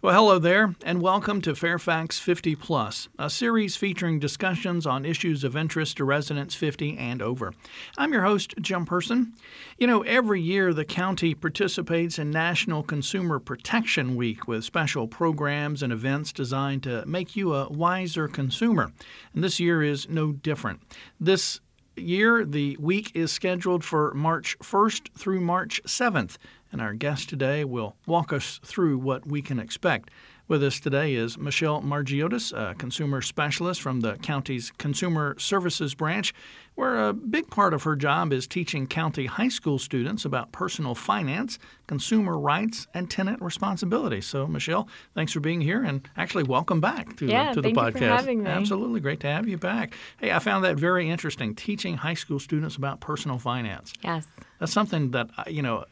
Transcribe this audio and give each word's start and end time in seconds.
Well, 0.00 0.14
hello 0.14 0.38
there, 0.38 0.76
and 0.84 1.02
welcome 1.02 1.40
to 1.40 1.56
Fairfax 1.56 2.20
50 2.20 2.54
Plus, 2.54 3.08
a 3.18 3.28
series 3.28 3.74
featuring 3.74 4.20
discussions 4.20 4.86
on 4.86 5.04
issues 5.04 5.42
of 5.42 5.56
interest 5.56 5.96
to 5.96 6.04
residents 6.04 6.54
50 6.54 6.96
and 6.96 7.20
over. 7.20 7.52
I'm 7.96 8.12
your 8.12 8.22
host, 8.22 8.54
Jim 8.60 8.86
Person. 8.86 9.34
You 9.76 9.88
know, 9.88 10.02
every 10.02 10.40
year 10.40 10.72
the 10.72 10.84
county 10.84 11.34
participates 11.34 12.16
in 12.16 12.30
National 12.30 12.84
Consumer 12.84 13.40
Protection 13.40 14.14
Week 14.14 14.46
with 14.46 14.62
special 14.62 15.08
programs 15.08 15.82
and 15.82 15.92
events 15.92 16.32
designed 16.32 16.84
to 16.84 17.04
make 17.04 17.34
you 17.34 17.52
a 17.52 17.68
wiser 17.68 18.28
consumer. 18.28 18.92
And 19.34 19.42
this 19.42 19.58
year 19.58 19.82
is 19.82 20.08
no 20.08 20.30
different. 20.30 20.80
This 21.18 21.58
year, 22.02 22.44
the 22.44 22.76
week 22.78 23.10
is 23.14 23.32
scheduled 23.32 23.84
for 23.84 24.12
March 24.14 24.58
1st 24.60 25.08
through 25.16 25.40
March 25.40 25.82
7th 25.84 26.36
and 26.72 26.80
our 26.80 26.94
guest 26.94 27.28
today 27.28 27.64
will 27.64 27.96
walk 28.06 28.32
us 28.32 28.60
through 28.64 28.98
what 28.98 29.26
we 29.26 29.42
can 29.42 29.58
expect. 29.58 30.10
With 30.48 30.64
us 30.64 30.80
today 30.80 31.12
is 31.12 31.36
Michelle 31.36 31.82
Margiotis, 31.82 32.54
a 32.56 32.74
consumer 32.74 33.20
specialist 33.20 33.82
from 33.82 34.00
the 34.00 34.14
county's 34.16 34.72
Consumer 34.78 35.38
Services 35.38 35.94
Branch, 35.94 36.32
where 36.74 37.06
a 37.06 37.12
big 37.12 37.50
part 37.50 37.74
of 37.74 37.82
her 37.82 37.94
job 37.94 38.32
is 38.32 38.46
teaching 38.46 38.86
county 38.86 39.26
high 39.26 39.50
school 39.50 39.78
students 39.78 40.24
about 40.24 40.50
personal 40.50 40.94
finance, 40.94 41.58
consumer 41.86 42.38
rights, 42.38 42.86
and 42.94 43.10
tenant 43.10 43.42
responsibility. 43.42 44.22
So, 44.22 44.46
Michelle, 44.46 44.88
thanks 45.14 45.32
for 45.32 45.40
being 45.40 45.60
here, 45.60 45.84
and 45.84 46.08
actually, 46.16 46.44
welcome 46.44 46.80
back 46.80 47.14
to 47.18 47.26
yeah, 47.26 47.50
the, 47.50 47.56
to 47.56 47.60
the 47.60 47.74
thank 47.74 47.76
podcast. 47.76 48.00
You 48.00 48.06
for 48.06 48.16
having 48.16 48.42
me. 48.44 48.50
Absolutely, 48.50 49.00
great 49.00 49.20
to 49.20 49.26
have 49.26 49.46
you 49.46 49.58
back. 49.58 49.92
Hey, 50.18 50.32
I 50.32 50.38
found 50.38 50.64
that 50.64 50.78
very 50.78 51.10
interesting, 51.10 51.54
teaching 51.54 51.98
high 51.98 52.14
school 52.14 52.38
students 52.38 52.74
about 52.76 53.00
personal 53.00 53.36
finance. 53.36 53.92
Yes, 54.02 54.26
that's 54.58 54.72
something 54.72 55.10
that 55.10 55.28
uh, 55.36 55.44
you 55.46 55.60
know 55.60 55.84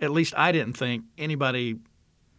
at 0.00 0.10
least 0.10 0.34
I 0.36 0.50
didn't 0.50 0.74
think 0.74 1.04
anybody 1.16 1.76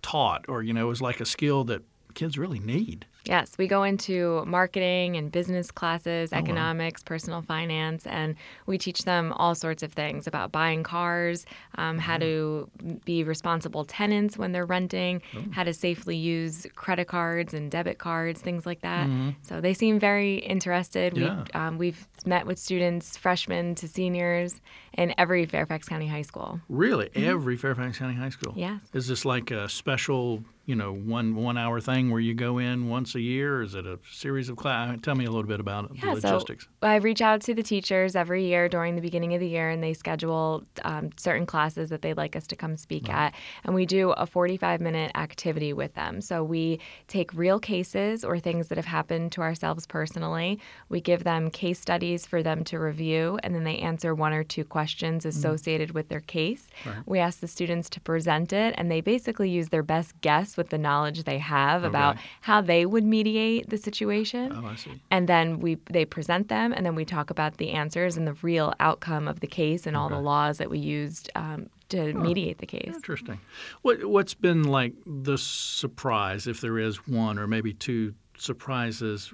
taught 0.07 0.45
or 0.47 0.63
you 0.63 0.73
know 0.73 0.87
was 0.87 1.01
like 1.01 1.19
a 1.19 1.25
skill 1.25 1.65
that 1.65 1.83
kids 2.13 2.37
really 2.37 2.59
need. 2.59 3.05
Yes, 3.27 3.57
we 3.57 3.67
go 3.67 3.83
into 3.83 4.43
marketing 4.45 5.17
and 5.17 5.31
business 5.31 5.71
classes, 5.71 6.31
oh, 6.33 6.37
economics, 6.37 7.01
wow. 7.01 7.07
personal 7.07 7.41
finance, 7.41 8.05
and 8.07 8.35
we 8.65 8.77
teach 8.77 9.03
them 9.03 9.33
all 9.33 9.55
sorts 9.55 9.83
of 9.83 9.93
things 9.93 10.27
about 10.27 10.51
buying 10.51 10.83
cars, 10.83 11.45
um, 11.75 11.97
how 11.97 12.17
mm-hmm. 12.17 12.89
to 12.89 12.99
be 13.05 13.23
responsible 13.23 13.85
tenants 13.85 14.37
when 14.37 14.51
they're 14.51 14.65
renting, 14.65 15.21
oh. 15.35 15.43
how 15.51 15.63
to 15.63 15.73
safely 15.73 16.15
use 16.15 16.65
credit 16.75 17.07
cards 17.07 17.53
and 17.53 17.69
debit 17.71 17.97
cards, 17.97 18.41
things 18.41 18.65
like 18.65 18.81
that. 18.81 19.07
Mm-hmm. 19.07 19.29
So 19.41 19.61
they 19.61 19.73
seem 19.73 19.99
very 19.99 20.37
interested. 20.37 21.17
Yeah. 21.17 21.43
We, 21.43 21.59
um, 21.59 21.77
we've 21.77 22.07
met 22.25 22.45
with 22.45 22.59
students, 22.59 23.17
freshmen 23.17 23.75
to 23.75 23.87
seniors, 23.87 24.61
in 24.97 25.13
every 25.17 25.45
Fairfax 25.45 25.87
County 25.87 26.07
high 26.07 26.23
school. 26.23 26.59
Really? 26.67 27.09
Mm-hmm. 27.09 27.29
Every 27.29 27.55
Fairfax 27.55 27.99
County 27.99 28.15
high 28.15 28.29
school? 28.29 28.53
Yes. 28.55 28.81
Is 28.93 29.07
this 29.07 29.23
like 29.23 29.51
a 29.51 29.69
special 29.69 30.43
you 30.65 30.75
know 30.75 30.93
one 30.93 31.35
one 31.35 31.57
hour 31.57 31.79
thing 31.79 32.11
where 32.11 32.19
you 32.19 32.33
go 32.33 32.57
in 32.57 32.89
once 32.89 33.15
a 33.17 33.21
year? 33.21 33.61
Is 33.61 33.75
it 33.75 33.85
a 33.85 33.99
series 34.09 34.49
of 34.49 34.55
class? 34.55 34.97
Tell 35.01 35.15
me 35.15 35.25
a 35.25 35.29
little 35.29 35.47
bit 35.47 35.59
about 35.59 35.91
yeah, 35.95 36.15
the 36.15 36.21
logistics. 36.21 36.67
So 36.81 36.87
I 36.87 36.95
reach 36.95 37.21
out 37.21 37.41
to 37.41 37.53
the 37.53 37.63
teachers 37.63 38.15
every 38.15 38.45
year 38.45 38.69
during 38.69 38.95
the 38.95 39.01
beginning 39.01 39.33
of 39.33 39.39
the 39.39 39.47
year, 39.47 39.69
and 39.69 39.83
they 39.83 39.93
schedule 39.93 40.63
um, 40.85 41.09
certain 41.17 41.45
classes 41.45 41.89
that 41.89 42.01
they'd 42.01 42.17
like 42.17 42.35
us 42.35 42.47
to 42.47 42.55
come 42.55 42.77
speak 42.77 43.07
right. 43.07 43.27
at, 43.27 43.33
and 43.65 43.75
we 43.75 43.85
do 43.85 44.11
a 44.11 44.25
45 44.25 44.79
minute 44.79 45.11
activity 45.15 45.73
with 45.73 45.93
them. 45.95 46.21
So 46.21 46.43
we 46.43 46.79
take 47.07 47.33
real 47.33 47.59
cases 47.59 48.23
or 48.23 48.39
things 48.39 48.69
that 48.69 48.77
have 48.77 48.85
happened 48.85 49.31
to 49.33 49.41
ourselves 49.41 49.85
personally. 49.85 50.59
We 50.89 51.01
give 51.01 51.23
them 51.23 51.49
case 51.49 51.79
studies 51.79 52.25
for 52.25 52.41
them 52.43 52.63
to 52.65 52.79
review, 52.79 53.39
and 53.43 53.53
then 53.53 53.63
they 53.63 53.77
answer 53.79 54.15
one 54.15 54.33
or 54.33 54.43
two 54.43 54.63
questions 54.63 55.23
mm-hmm. 55.23 55.29
associated 55.29 55.89
mm-hmm. 55.89 55.97
with 55.97 56.09
their 56.09 56.21
case. 56.21 56.67
Right. 56.85 56.95
We 57.05 57.19
ask 57.19 57.39
the 57.39 57.47
students 57.47 57.89
to 57.91 57.99
present 58.01 58.53
it, 58.53 58.75
and 58.77 58.91
they 58.91 59.01
basically 59.01 59.49
use 59.49 59.69
their 59.69 59.83
best 59.83 60.19
guess 60.21 60.57
with 60.57 60.69
the 60.69 60.77
knowledge 60.77 61.23
they 61.23 61.39
have 61.39 61.81
okay. 61.81 61.89
about 61.89 62.17
how 62.41 62.61
they 62.61 62.85
would 62.85 63.03
mediate 63.09 63.69
the 63.69 63.77
situation. 63.77 64.51
Oh, 64.53 64.67
I 64.67 64.75
see. 64.75 65.01
And 65.09 65.27
then 65.27 65.59
we 65.59 65.75
they 65.89 66.05
present 66.05 66.49
them, 66.49 66.73
and 66.73 66.85
then 66.85 66.95
we 66.95 67.05
talk 67.05 67.29
about 67.29 67.57
the 67.57 67.71
answers 67.71 68.17
and 68.17 68.27
the 68.27 68.33
real 68.41 68.73
outcome 68.79 69.27
of 69.27 69.39
the 69.39 69.47
case 69.47 69.87
and 69.87 69.95
all 69.95 70.09
the 70.09 70.19
laws 70.19 70.57
that 70.57 70.69
we 70.69 70.79
used 70.79 71.29
um, 71.35 71.69
to 71.89 72.13
mediate 72.13 72.57
the 72.59 72.65
case. 72.65 72.93
Interesting. 72.93 73.39
What 73.81 74.05
what's 74.05 74.33
been 74.33 74.63
like 74.63 74.93
the 75.05 75.37
surprise, 75.37 76.47
if 76.47 76.61
there 76.61 76.77
is 76.77 77.07
one 77.07 77.39
or 77.39 77.47
maybe 77.47 77.73
two 77.73 78.13
surprises 78.37 79.33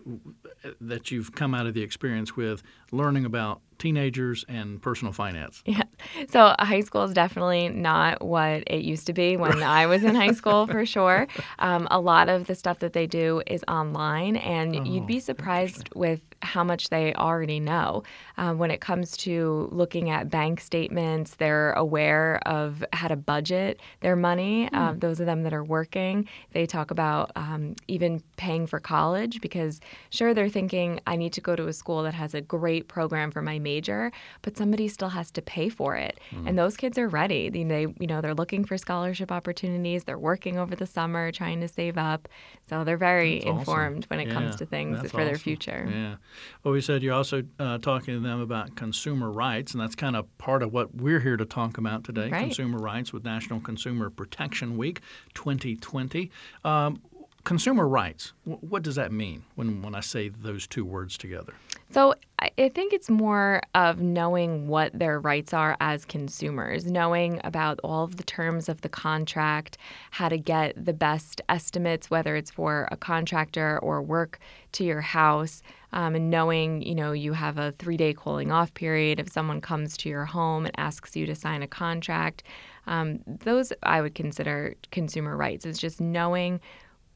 that 0.81 1.11
you've 1.11 1.33
come 1.33 1.53
out 1.53 1.65
of 1.65 1.73
the 1.73 1.81
experience 1.81 2.35
with 2.35 2.63
learning 2.91 3.25
about 3.25 3.61
teenagers 3.79 4.45
and 4.47 4.81
personal 4.81 5.11
finance? 5.11 5.61
Yeah. 5.65 5.83
So 6.29 6.55
high 6.59 6.81
school 6.81 7.03
is 7.03 7.13
definitely 7.13 7.69
not 7.69 8.23
what 8.23 8.63
it 8.67 8.83
used 8.83 9.07
to 9.07 9.13
be 9.13 9.35
when 9.35 9.61
I 9.61 9.87
was 9.87 10.03
in 10.03 10.15
high 10.15 10.31
school, 10.31 10.67
for 10.73 10.85
sure. 10.85 11.27
Um, 11.59 11.87
a 11.91 11.99
lot 11.99 12.29
of 12.29 12.47
the 12.47 12.55
stuff 12.55 12.79
that 12.79 12.93
they 12.93 13.07
do 13.07 13.41
is 13.47 13.63
online, 13.67 14.37
and 14.37 14.75
oh, 14.75 14.83
you'd 14.83 15.07
be 15.07 15.19
surprised 15.19 15.89
with 15.95 16.21
how 16.41 16.63
much 16.63 16.89
they 16.89 17.13
already 17.13 17.59
know. 17.59 18.03
Um, 18.37 18.57
when 18.57 18.71
it 18.71 18.81
comes 18.81 19.17
to 19.17 19.69
looking 19.71 20.09
at 20.09 20.29
bank 20.29 20.61
statements, 20.61 21.35
they're 21.35 21.71
aware 21.73 22.39
of 22.45 22.83
how 22.93 23.07
to 23.07 23.15
budget 23.15 23.79
their 24.01 24.15
money. 24.15 24.69
Mm. 24.71 24.77
Um, 24.77 24.99
those 24.99 25.19
of 25.19 25.25
them 25.25 25.43
that 25.43 25.53
are 25.53 25.63
working, 25.63 26.27
they 26.51 26.65
talk 26.65 26.91
about 26.91 27.31
um, 27.35 27.75
even 27.87 28.21
paying 28.37 28.67
for 28.67 28.79
college 28.79 28.92
because, 29.41 29.79
sure, 30.09 30.33
they're 30.33 30.49
thinking, 30.49 30.99
I 31.07 31.15
need 31.15 31.33
to 31.33 31.41
go 31.41 31.55
to 31.55 31.67
a 31.67 31.73
school 31.73 32.03
that 32.03 32.13
has 32.13 32.33
a 32.33 32.41
great 32.41 32.87
program 32.87 33.31
for 33.31 33.41
my 33.41 33.59
major, 33.59 34.11
but 34.41 34.57
somebody 34.57 34.87
still 34.87 35.09
has 35.09 35.31
to 35.31 35.41
pay 35.41 35.69
for 35.69 35.95
it. 35.95 36.19
Mm. 36.31 36.49
And 36.49 36.59
those 36.59 36.77
kids 36.77 36.97
are 36.97 37.07
ready. 37.07 37.49
They, 37.49 37.87
you 37.99 38.07
know, 38.07 38.21
they're 38.21 38.33
looking 38.33 38.65
for 38.65 38.77
scholarship 38.77 39.31
opportunities. 39.31 40.03
They're 40.03 40.17
working 40.17 40.57
over 40.57 40.75
the 40.75 40.85
summer, 40.85 41.31
trying 41.31 41.61
to 41.61 41.67
save 41.67 41.97
up. 41.97 42.27
So 42.69 42.83
they're 42.83 42.97
very 42.97 43.39
That's 43.39 43.45
informed 43.45 44.05
awesome. 44.05 44.09
when 44.09 44.19
it 44.19 44.27
yeah. 44.27 44.33
comes 44.33 44.55
to 44.57 44.65
things 44.65 44.99
for 44.99 45.05
awesome. 45.05 45.25
their 45.25 45.37
future. 45.37 45.87
Yeah. 45.89 46.15
Well, 46.63 46.73
we 46.73 46.81
said 46.81 47.03
you're 47.03 47.13
also 47.13 47.43
uh, 47.59 47.77
talking 47.79 48.13
to 48.13 48.19
them 48.19 48.41
about 48.41 48.75
consumer 48.75 49.31
rights, 49.31 49.73
and 49.73 49.81
that's 49.81 49.95
kind 49.95 50.15
of 50.15 50.37
part 50.37 50.63
of 50.63 50.73
what 50.73 50.95
we're 50.95 51.19
here 51.19 51.37
to 51.37 51.45
talk 51.45 51.77
about 51.77 52.03
today 52.03 52.29
right. 52.29 52.43
consumer 52.43 52.77
rights 52.77 53.11
with 53.11 53.23
National 53.23 53.59
Consumer 53.59 54.09
Protection 54.09 54.77
Week 54.77 55.01
2020. 55.33 56.31
Um, 56.63 57.01
consumer 57.43 57.87
rights, 57.87 58.33
what 58.45 58.83
does 58.83 58.95
that 58.95 59.11
mean 59.11 59.43
when, 59.55 59.81
when 59.81 59.95
I 59.95 59.99
say 59.99 60.29
those 60.29 60.67
two 60.67 60.85
words 60.85 61.17
together? 61.17 61.53
So 61.91 62.15
I 62.57 62.69
think 62.69 62.91
it's 62.91 63.09
more 63.09 63.61
of 63.75 64.01
knowing 64.01 64.67
what 64.67 64.97
their 64.97 65.19
rights 65.19 65.53
are 65.53 65.77
as 65.79 66.05
consumers, 66.05 66.85
knowing 66.85 67.39
about 67.43 67.79
all 67.83 68.03
of 68.03 68.17
the 68.17 68.23
terms 68.23 68.67
of 68.67 68.81
the 68.81 68.89
contract, 68.89 69.77
how 70.11 70.27
to 70.27 70.37
get 70.37 70.73
the 70.83 70.93
best 70.93 71.41
estimates, 71.49 72.09
whether 72.09 72.35
it's 72.35 72.51
for 72.51 72.87
a 72.91 72.97
contractor 72.97 73.79
or 73.79 74.01
work 74.01 74.39
to 74.73 74.83
your 74.83 75.01
house, 75.01 75.61
um, 75.93 76.15
and 76.15 76.31
knowing, 76.31 76.81
you 76.81 76.95
know, 76.95 77.11
you 77.11 77.33
have 77.33 77.57
a 77.57 77.73
three 77.73 77.97
day 77.97 78.13
cooling 78.17 78.51
off 78.51 78.73
period 78.73 79.19
if 79.19 79.31
someone 79.31 79.61
comes 79.61 79.95
to 79.97 80.09
your 80.09 80.25
home 80.25 80.65
and 80.65 80.77
asks 80.79 81.15
you 81.15 81.25
to 81.27 81.35
sign 81.35 81.61
a 81.61 81.67
contract. 81.67 82.43
Um, 82.87 83.19
those 83.25 83.71
I 83.83 84.01
would 84.01 84.15
consider 84.15 84.75
consumer 84.91 85.37
rights. 85.37 85.65
Is 85.65 85.77
just 85.77 86.01
knowing 86.01 86.59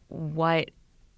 what 0.10 0.72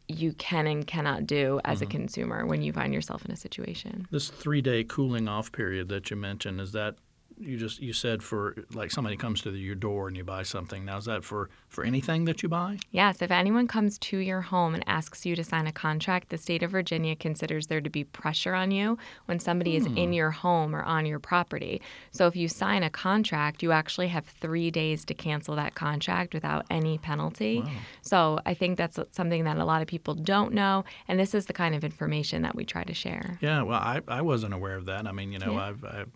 you 0.08 0.34
can 0.34 0.66
and 0.66 0.88
cannot 0.88 1.28
do 1.28 1.62
as 1.64 1.80
mm-hmm. 1.80 1.88
a 1.88 1.92
consumer 1.92 2.46
when 2.46 2.62
you 2.62 2.74
find 2.74 2.94
yourself 2.94 3.24
in 3.26 3.32
a 3.32 3.36
situation. 3.36 4.08
This 4.12 4.30
three 4.30 4.62
day 4.62 4.84
cooling 4.84 5.28
off 5.28 5.52
period 5.52 5.90
that 5.90 6.10
you 6.10 6.16
mentioned, 6.16 6.60
is 6.60 6.72
that 6.72 6.96
you 7.40 7.58
just 7.58 7.82
you 7.82 7.94
said 7.94 8.22
for 8.22 8.56
like 8.74 8.92
somebody 8.92 9.16
comes 9.16 9.42
to 9.42 9.52
the, 9.52 9.60
your 9.60 9.76
door 9.76 10.08
and 10.08 10.18
you 10.18 10.24
buy 10.24 10.44
something. 10.44 10.84
Now 10.86 10.98
is 10.98 11.06
that 11.06 11.24
for 11.24 11.50
for 11.68 11.84
anything 11.84 12.26
that 12.26 12.44
you 12.44 12.50
buy? 12.50 12.80
Yes. 12.92 13.22
If 13.22 13.32
anyone 13.32 13.68
comes 13.68 13.98
to 14.00 14.18
your 14.18 14.42
home 14.42 14.74
and 14.74 14.84
asks 14.88 15.26
you 15.26 15.36
to 15.36 15.44
sign 15.44 15.68
a 15.68 15.72
contract, 15.72 16.30
the 16.30 16.38
state 16.38 16.64
of 16.64 16.72
Virginia 16.72 17.16
considers 17.16 17.68
there 17.68 17.82
to 17.82 17.90
be 17.90 18.04
pressure 18.04 18.54
on 18.54 18.72
you 18.72 18.98
when 19.26 19.40
somebody 19.40 19.78
hmm. 19.78 19.78
is 19.78 19.86
in 19.86 20.10
hmm. 20.10 20.14
your 20.14 20.32
home 20.32 20.76
or 20.76 20.84
on 20.84 21.06
your 21.06 21.20
property. 21.20 21.82
So 22.12 22.28
if 22.28 22.36
you 22.36 22.48
sign 22.48 22.84
a 22.84 22.90
contract, 22.90 23.64
you 23.64 23.72
actually 23.72 24.10
have 24.10 24.26
three 24.26 24.70
days 24.70 25.06
to 25.06 25.14
cancel 25.14 25.56
that 25.56 25.76
contract 25.76 26.34
without 26.34 26.66
any 26.70 26.98
penalty. 26.98 27.62
Wow. 27.62 27.72
So 28.02 28.40
I 28.46 28.54
think 28.54 28.78
that's 28.78 29.00
something 29.12 29.46
that 29.46 29.58
a 29.58 29.66
lot 29.66 29.82
of 29.82 29.88
people 29.88 30.16
don't 30.16 30.54
know, 30.54 30.84
and 31.08 31.20
this 31.20 31.34
is 31.34 31.46
the 31.46 31.54
kind 31.54 31.76
of 31.76 31.84
information 31.84 32.42
that 32.42 32.56
we 32.56 32.66
try 32.66 32.84
to 32.84 32.94
share. 32.94 33.38
Yeah. 33.42 33.62
Well, 33.62 33.80
I 33.80 34.02
I 34.08 34.22
wasn't 34.22 34.54
aware 34.54 34.76
of 34.76 34.86
that. 34.86 35.08
I 35.08 35.12
mean, 35.12 35.32
you 35.32 35.40
know, 35.40 35.54
yeah. 35.54 35.68
I've, 35.68 35.86
I've 35.86 36.12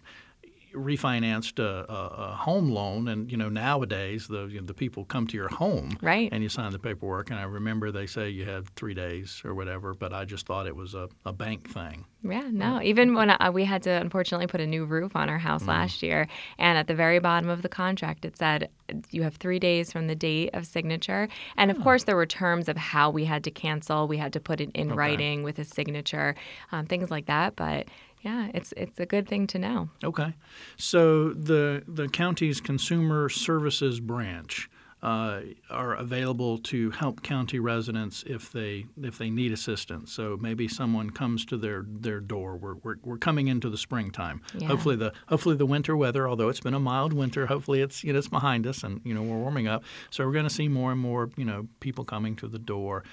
refinanced 0.74 1.60
a, 1.60 1.92
a, 1.92 2.32
a, 2.32 2.36
home 2.36 2.70
loan, 2.70 3.08
and 3.08 3.32
you 3.32 3.38
know 3.38 3.50
nowadays 3.50 4.28
the 4.28 4.46
you 4.46 4.60
know, 4.60 4.66
the 4.66 4.74
people 4.74 5.06
come 5.06 5.28
to 5.28 5.38
your 5.38 5.50
home, 5.50 5.98
right, 6.02 6.30
and 6.32 6.44
you 6.44 6.50
sign 6.50 6.72
the 6.72 6.80
paperwork. 6.80 7.30
And 7.30 7.40
I 7.40 7.44
remember 7.44 7.92
they 7.92 8.08
say 8.08 8.30
you 8.30 8.46
have 8.46 8.68
three 8.76 8.94
days 8.94 9.42
or 9.46 9.54
whatever, 9.54 9.94
but 9.94 10.14
I 10.14 10.26
just 10.26 10.46
thought 10.46 10.68
it 10.68 10.76
was 10.76 10.94
a, 10.94 11.10
a 11.26 11.34
bank 11.34 11.70
thing. 11.70 12.06
Yeah, 12.24 12.50
no. 12.52 12.82
Even 12.82 13.14
when 13.14 13.36
I, 13.38 13.50
we 13.50 13.66
had 13.66 13.84
to 13.84 13.92
unfortunately 13.92 14.48
put 14.48 14.62
a 14.62 14.68
new 14.68 14.86
roof 14.86 15.16
on 15.16 15.30
our 15.30 15.38
house 15.38 15.64
mm. 15.64 15.68
last 15.68 16.02
year, 16.02 16.28
and 16.58 16.78
at 16.78 16.88
the 16.88 16.96
very 16.96 17.20
bottom 17.20 17.50
of 17.50 17.62
the 17.62 17.70
contract 17.70 18.26
it 18.26 18.38
said 18.38 18.70
you 19.12 19.24
have 19.24 19.36
three 19.36 19.60
days 19.60 19.92
from 19.92 20.08
the 20.08 20.16
date 20.16 20.50
of 20.54 20.66
signature. 20.66 21.28
And 21.58 21.72
of 21.72 21.78
oh. 21.80 21.84
course, 21.84 22.04
there 22.04 22.16
were 22.16 22.26
terms 22.26 22.70
of 22.70 22.78
how 22.78 23.10
we 23.10 23.26
had 23.26 23.44
to 23.46 23.52
cancel. 23.52 24.08
We 24.08 24.18
had 24.18 24.34
to 24.34 24.40
put 24.40 24.62
it 24.62 24.72
in 24.74 24.88
okay. 24.88 24.96
writing 24.96 25.44
with 25.44 25.60
a 25.60 25.64
signature, 25.64 26.36
um, 26.72 26.86
things 26.86 27.12
like 27.12 27.26
that. 27.28 27.56
But 27.56 27.88
yeah, 28.24 28.50
it's 28.54 28.74
it's 28.78 29.00
a 29.00 29.06
good 29.06 29.28
thing 29.28 29.48
to 29.48 29.60
know. 29.60 29.90
Okay, 30.04 30.34
so 30.78 31.30
the 31.34 31.84
the 31.88 32.08
county's 32.08 32.60
consumer 32.62 33.30
services 33.30 34.00
branch. 34.00 34.70
uh, 35.04 35.42
are 35.70 35.94
available 35.96 36.58
to 36.58 36.90
help 36.92 37.22
county 37.24 37.60
residents 37.60 38.24
if 38.26 38.52
they 38.54 38.86
if 39.02 39.18
they 39.18 39.30
need 39.30 39.52
assistance. 39.52 40.14
So 40.14 40.38
maybe 40.40 40.70
someone 40.70 41.10
comes 41.10 41.46
to 41.48 41.58
their, 41.58 41.84
their 41.86 42.22
door. 42.22 42.56
We're, 42.56 42.76
we're, 42.76 42.96
we're 43.04 43.18
coming 43.18 43.50
into 43.50 43.70
the 43.70 43.78
springtime. 43.78 44.42
Yeah. 44.58 44.70
Hopefully 44.70 44.96
the 44.96 45.12
hopefully 45.28 45.58
the 45.58 45.66
winter 45.66 45.98
weather, 45.98 46.26
although 46.28 46.48
it's 46.48 46.62
been 46.62 46.74
a 46.74 46.80
mild 46.80 47.12
winter, 47.12 47.48
hopefully 47.48 47.82
it's 47.82 48.02
you 48.06 48.14
know 48.14 48.20
it's 48.20 48.30
behind 48.30 48.66
us 48.66 48.82
and 48.82 49.02
you 49.04 49.14
know 49.14 49.22
we're 49.22 49.38
warming 49.38 49.68
up. 49.68 49.84
So 50.10 50.26
we're 50.26 50.32
going 50.32 50.48
to 50.48 50.54
see 50.54 50.70
more 50.70 50.94
and 50.94 51.02
more 51.02 51.30
you 51.36 51.44
know 51.44 51.68
people 51.82 52.06
coming 52.06 52.38
to 52.38 52.48
the 52.48 52.60
door. 52.60 53.04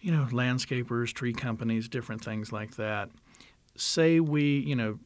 You 0.00 0.12
know, 0.12 0.28
landscapers, 0.30 1.12
tree 1.12 1.32
companies, 1.32 1.88
different 1.88 2.22
things 2.22 2.52
like 2.52 2.76
that. 2.76 3.08
Say 3.76 4.20
we, 4.20 4.58
you 4.58 4.76
know, 4.76 4.98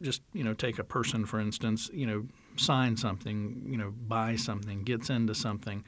just 0.00 0.22
you 0.32 0.44
know 0.44 0.54
take 0.54 0.78
a 0.78 0.84
person 0.84 1.26
for 1.26 1.40
instance 1.40 1.90
you 1.92 2.06
know 2.06 2.24
sign 2.56 2.96
something 2.96 3.66
you 3.68 3.76
know 3.76 3.90
buy 3.90 4.36
something 4.36 4.84
gets 4.84 5.10
into 5.10 5.34
something 5.34 5.84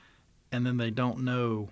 and 0.50 0.66
then 0.66 0.78
they 0.78 0.90
don't 0.90 1.20
know 1.20 1.68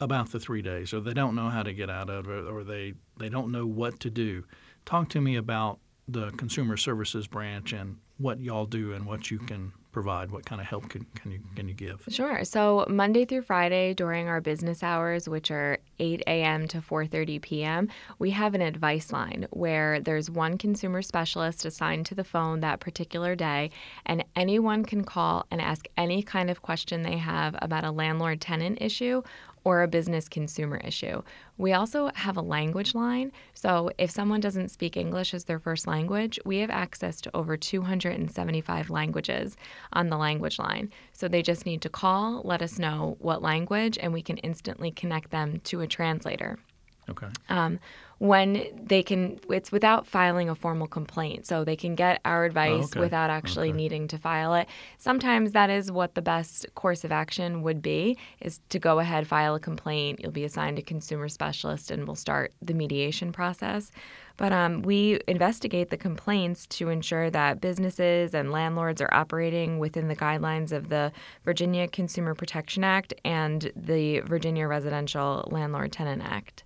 about 0.00 0.30
the 0.30 0.40
three 0.40 0.62
days 0.62 0.92
or 0.92 1.00
they 1.00 1.14
don't 1.14 1.34
know 1.34 1.48
how 1.48 1.62
to 1.62 1.72
get 1.72 1.88
out 1.88 2.10
of 2.10 2.28
it 2.28 2.44
or 2.46 2.64
they 2.64 2.94
they 3.18 3.28
don't 3.28 3.50
know 3.50 3.66
what 3.66 3.98
to 4.00 4.10
do. 4.10 4.44
Talk 4.84 5.08
to 5.10 5.20
me 5.20 5.36
about 5.36 5.78
the 6.06 6.30
consumer 6.32 6.76
services 6.76 7.26
branch 7.26 7.72
and 7.72 7.96
what 8.18 8.40
y'all 8.40 8.66
do 8.66 8.92
and 8.92 9.06
what 9.06 9.30
you 9.30 9.38
can 9.38 9.72
provide? 9.96 10.30
What 10.30 10.44
kind 10.44 10.60
of 10.60 10.66
help 10.66 10.90
can, 10.90 11.06
can 11.14 11.30
you 11.32 11.40
can 11.54 11.68
you 11.68 11.72
give? 11.72 12.04
Sure. 12.10 12.44
So 12.44 12.84
Monday 12.86 13.24
through 13.24 13.40
Friday 13.40 13.94
during 13.94 14.28
our 14.28 14.42
business 14.42 14.82
hours, 14.82 15.26
which 15.26 15.50
are 15.50 15.78
8 15.98 16.22
a.m. 16.26 16.68
to 16.68 16.82
4:30 16.82 17.40
p.m., 17.40 17.88
we 18.18 18.30
have 18.32 18.54
an 18.54 18.60
advice 18.60 19.10
line 19.10 19.46
where 19.52 19.98
there's 19.98 20.30
one 20.30 20.58
consumer 20.58 21.00
specialist 21.00 21.64
assigned 21.64 22.04
to 22.06 22.14
the 22.14 22.24
phone 22.24 22.60
that 22.60 22.78
particular 22.78 23.34
day, 23.34 23.70
and 24.04 24.22
anyone 24.36 24.84
can 24.84 25.02
call 25.02 25.46
and 25.50 25.62
ask 25.62 25.86
any 25.96 26.22
kind 26.22 26.50
of 26.50 26.60
question 26.60 27.02
they 27.02 27.16
have 27.16 27.56
about 27.62 27.84
a 27.84 27.90
landlord-tenant 27.90 28.76
issue 28.82 29.22
or 29.66 29.82
a 29.82 29.88
business 29.88 30.28
consumer 30.28 30.76
issue. 30.76 31.20
We 31.58 31.72
also 31.72 32.12
have 32.14 32.36
a 32.36 32.40
language 32.40 32.94
line. 32.94 33.32
So 33.52 33.90
if 33.98 34.12
someone 34.12 34.38
doesn't 34.38 34.68
speak 34.68 34.96
English 34.96 35.34
as 35.34 35.42
their 35.42 35.58
first 35.58 35.88
language, 35.88 36.38
we 36.44 36.58
have 36.58 36.70
access 36.70 37.20
to 37.22 37.36
over 37.36 37.56
275 37.56 38.90
languages 38.90 39.56
on 39.92 40.08
the 40.08 40.16
language 40.16 40.60
line. 40.60 40.92
So 41.12 41.26
they 41.26 41.42
just 41.42 41.66
need 41.66 41.82
to 41.82 41.88
call, 41.88 42.42
let 42.44 42.62
us 42.62 42.78
know 42.78 43.16
what 43.18 43.42
language, 43.42 43.98
and 44.00 44.12
we 44.12 44.22
can 44.22 44.36
instantly 44.36 44.92
connect 44.92 45.32
them 45.32 45.58
to 45.64 45.80
a 45.80 45.88
translator. 45.88 46.60
Okay. 47.08 47.26
Um, 47.48 47.80
when 48.18 48.66
they 48.82 49.02
can, 49.02 49.38
it's 49.50 49.70
without 49.70 50.06
filing 50.06 50.48
a 50.48 50.54
formal 50.54 50.86
complaint. 50.86 51.46
So 51.46 51.64
they 51.64 51.76
can 51.76 51.94
get 51.94 52.20
our 52.24 52.44
advice 52.44 52.72
Oh, 52.72 52.84
okay. 52.84 53.00
without 53.00 53.28
actually 53.28 53.68
Okay. 53.68 53.76
needing 53.76 54.08
to 54.08 54.18
file 54.18 54.54
it. 54.54 54.68
Sometimes 54.96 55.52
that 55.52 55.68
is 55.68 55.92
what 55.92 56.14
the 56.14 56.22
best 56.22 56.66
course 56.74 57.04
of 57.04 57.12
action 57.12 57.62
would 57.62 57.82
be 57.82 58.16
is 58.40 58.60
to 58.70 58.78
go 58.78 59.00
ahead, 59.00 59.26
file 59.26 59.54
a 59.54 59.60
complaint. 59.60 60.20
You'll 60.22 60.32
be 60.32 60.44
assigned 60.44 60.78
a 60.78 60.82
consumer 60.82 61.28
specialist 61.28 61.90
and 61.90 62.06
we'll 62.06 62.16
start 62.16 62.52
the 62.62 62.72
mediation 62.72 63.32
process. 63.32 63.90
But 64.38 64.52
um, 64.52 64.82
we 64.82 65.18
investigate 65.28 65.90
the 65.90 65.96
complaints 65.96 66.66
to 66.68 66.90
ensure 66.90 67.30
that 67.30 67.60
businesses 67.60 68.34
and 68.34 68.50
landlords 68.52 69.00
are 69.00 69.12
operating 69.12 69.78
within 69.78 70.08
the 70.08 70.16
guidelines 70.16 70.72
of 70.72 70.88
the 70.90 71.10
Virginia 71.44 71.88
Consumer 71.88 72.34
Protection 72.34 72.84
Act 72.84 73.14
and 73.24 73.72
the 73.74 74.20
Virginia 74.20 74.66
Residential 74.68 75.48
Landlord 75.50 75.92
Tenant 75.92 76.22
Act. 76.22 76.64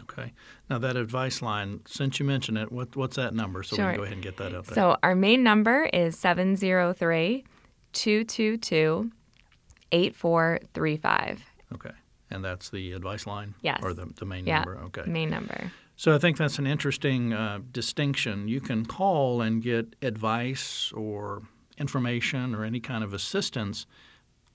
Okay. 0.00 0.32
Now 0.70 0.78
that 0.78 0.96
advice 0.96 1.42
line, 1.42 1.80
since 1.86 2.18
you 2.18 2.24
mentioned 2.26 2.58
it, 2.58 2.72
what, 2.72 2.96
what's 2.96 3.16
that 3.16 3.34
number? 3.34 3.62
So 3.62 3.76
we 3.76 3.82
can 3.82 3.96
go 3.96 4.02
ahead 4.02 4.14
and 4.14 4.22
get 4.22 4.36
that 4.38 4.54
up 4.54 4.66
there. 4.66 4.74
So 4.74 4.96
our 5.02 5.14
main 5.14 5.42
number 5.42 5.84
is 5.92 6.18
703 6.18 7.44
222 7.92 9.10
8435. 9.92 11.44
okay. 11.74 11.90
And 12.30 12.42
that's 12.42 12.70
the 12.70 12.92
advice 12.92 13.26
line? 13.26 13.54
Yes. 13.60 13.80
Or 13.82 13.92
the, 13.92 14.06
the 14.16 14.24
main 14.24 14.46
Yeah. 14.46 14.60
number? 14.64 14.78
Okay. 14.86 15.02
Main 15.06 15.28
number. 15.28 15.70
So 15.96 16.14
I 16.14 16.18
think 16.18 16.38
that's 16.38 16.58
an 16.58 16.66
interesting 16.66 17.34
uh, 17.34 17.60
distinction. 17.70 18.48
You 18.48 18.62
can 18.62 18.86
call 18.86 19.42
and 19.42 19.62
get 19.62 19.94
advice 20.00 20.90
or 20.96 21.42
information 21.76 22.54
or 22.54 22.64
any 22.64 22.80
kind 22.80 23.04
of 23.04 23.12
assistance 23.12 23.86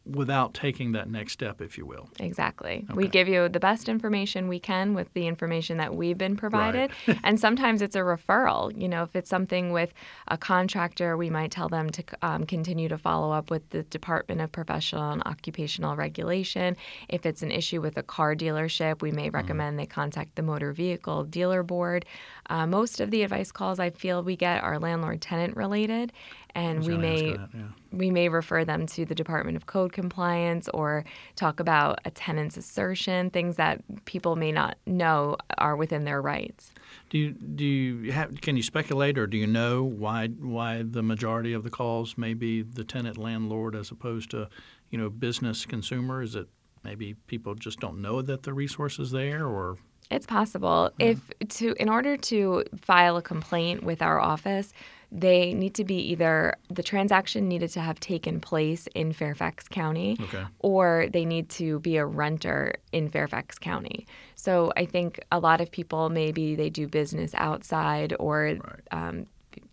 without 0.10 0.54
taking 0.54 0.94
that 0.94 1.10
next 1.10 1.34
step, 1.34 1.62
if 1.62 1.78
you 1.78 1.86
will. 1.86 2.10
Exactly. 2.20 2.86
We 2.94 3.08
give 3.08 3.28
you 3.28 3.50
the 3.50 3.60
best 3.60 3.90
information 3.90 4.48
we 4.48 4.60
can 4.60 4.94
with 4.94 5.12
the 5.14 5.28
information 5.28 5.78
that 5.78 5.96
we've 5.96 6.18
been 6.18 6.38
provided. 6.38 6.92
and 7.24 7.40
sometimes 7.40 7.82
it's 7.82 7.96
a 7.96 8.00
referral. 8.00 8.80
You 8.80 8.88
know, 8.88 9.04
if 9.04 9.16
it's 9.16 9.30
something 9.30 9.72
with 9.72 9.94
a 10.28 10.38
contractor, 10.38 11.18
we 11.18 11.30
might 11.30 11.52
tell 11.52 11.70
them 11.70 11.90
to 11.90 12.04
um, 12.22 12.46
continue 12.46 12.88
to 12.88 12.98
follow 12.98 13.32
up 13.32 13.50
with 13.50 13.70
the 13.72 13.84
Department 13.84 14.42
of 14.42 14.52
Professional 14.52 15.12
and 15.12 15.24
Occupational 15.26 15.96
Regulation. 15.96 16.78
If 17.10 17.26
it's 17.26 17.42
an 17.42 17.52
issue 17.52 17.82
with 17.82 17.98
a 17.98 18.04
car 18.04 18.36
dealership, 18.36 19.02
we 19.02 19.08
Mm-hmm. 19.08 19.16
may 19.16 19.30
recommend 19.30 19.80
they 19.80 19.86
contact 19.86 20.36
the 20.36 20.42
Motor 20.42 20.74
Vehicle 20.74 21.24
Dealer 21.24 21.64
Board. 21.64 22.06
Uh, 22.50 22.68
most 22.68 23.00
of 23.00 23.10
the 23.10 23.24
advice 23.24 23.52
calls 23.52 23.80
I 23.80 23.90
feel 23.90 24.22
we 24.22 24.36
get 24.36 24.64
are 24.64 24.80
landlord 24.80 25.22
tenant 25.22 25.56
related, 25.56 26.14
and 26.58 26.84
we 26.84 26.98
may 26.98 27.34
that, 27.34 27.50
yeah. 27.54 27.62
we 27.92 28.10
may 28.10 28.30
refer 28.30 28.66
them 28.66 28.88
to 28.88 29.06
the 29.06 29.14
Department 29.14 29.56
of 29.56 29.68
Code 29.68 29.94
Compliance 29.94 30.68
or 30.74 31.06
talk 31.36 31.60
about 31.60 32.00
a 32.04 32.10
tenant's 32.10 32.58
assertion, 32.58 33.30
things 33.30 33.58
that 33.58 33.84
people 34.06 34.36
may 34.36 34.52
not 34.52 34.78
know 34.88 35.38
are 35.60 35.76
within 35.76 36.04
their 36.04 36.20
rights. 36.20 36.74
Do 37.12 37.20
you, 37.20 37.32
do 37.32 37.64
you 37.64 38.12
have, 38.12 38.42
can 38.42 38.58
you 38.58 38.64
speculate 38.64 39.20
or 39.20 39.28
do 39.28 39.38
you 39.38 39.46
know 39.46 39.84
why 39.84 40.28
why 40.28 40.82
the 40.84 41.04
majority 41.04 41.54
of 41.54 41.64
the 41.64 41.70
calls 41.70 42.18
may 42.18 42.34
be 42.34 42.64
the 42.64 42.84
tenant 42.84 43.18
landlord 43.18 43.76
as 43.76 43.92
opposed 43.92 44.32
to 44.32 44.50
you 44.90 44.98
know 44.98 45.12
business 45.12 45.64
consumer? 45.64 46.24
Is 46.24 46.34
it 46.34 46.48
maybe 46.84 47.14
people 47.28 47.54
just 47.54 47.80
don't 47.80 48.02
know 48.02 48.24
that 48.24 48.44
the 48.44 48.54
resource 48.54 48.98
is 48.98 49.12
there 49.12 49.46
or 49.46 49.78
It's 50.10 50.26
possible. 50.26 50.90
If 50.98 51.20
to 51.50 51.76
in 51.80 51.88
order 51.88 52.18
to 52.18 52.64
file 52.76 53.18
a 53.18 53.22
complaint 53.22 53.84
with 53.84 54.02
our 54.02 54.20
office, 54.20 54.74
they 55.12 55.54
need 55.54 55.74
to 55.76 55.86
be 55.86 55.96
either 56.12 56.56
the 56.70 56.84
transaction 56.84 57.48
needed 57.48 57.70
to 57.72 57.80
have 57.80 58.00
taken 58.00 58.42
place 58.42 58.88
in 58.94 59.14
Fairfax 59.14 59.68
County 59.68 60.18
Okay. 60.22 60.44
or 60.60 61.08
they 61.14 61.24
need 61.24 61.50
to 61.52 61.80
be 61.80 61.96
a 61.98 62.06
renter 62.06 62.76
in 62.92 63.08
Fairfax 63.10 63.58
County. 63.58 64.06
So 64.36 64.74
I 64.76 64.86
think 64.86 65.20
a 65.32 65.40
lot 65.40 65.62
of 65.62 65.72
people 65.72 66.10
maybe 66.10 66.56
they 66.56 66.70
do 66.70 66.88
business 66.88 67.32
outside 67.36 68.14
or 68.20 68.58
um, 68.92 69.28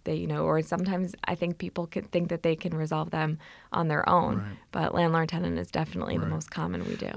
they 0.04 0.14
you 0.14 0.26
know 0.26 0.44
or 0.44 0.62
sometimes 0.62 1.14
I 1.24 1.34
think 1.34 1.58
people 1.58 1.86
could 1.86 2.10
think 2.12 2.28
that 2.28 2.42
they 2.42 2.54
can 2.56 2.74
resolve 2.74 3.10
them 3.10 3.38
on 3.72 3.88
their 3.88 4.08
own. 4.08 4.38
Right. 4.38 4.56
But 4.70 4.94
landlord 4.94 5.28
tenant 5.30 5.58
is 5.58 5.70
definitely 5.70 6.16
the 6.16 6.26
most 6.26 6.50
common 6.50 6.84
we 6.86 6.96
do. 6.96 7.10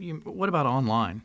you, 0.00 0.20
what 0.24 0.48
about 0.48 0.66
online? 0.66 1.22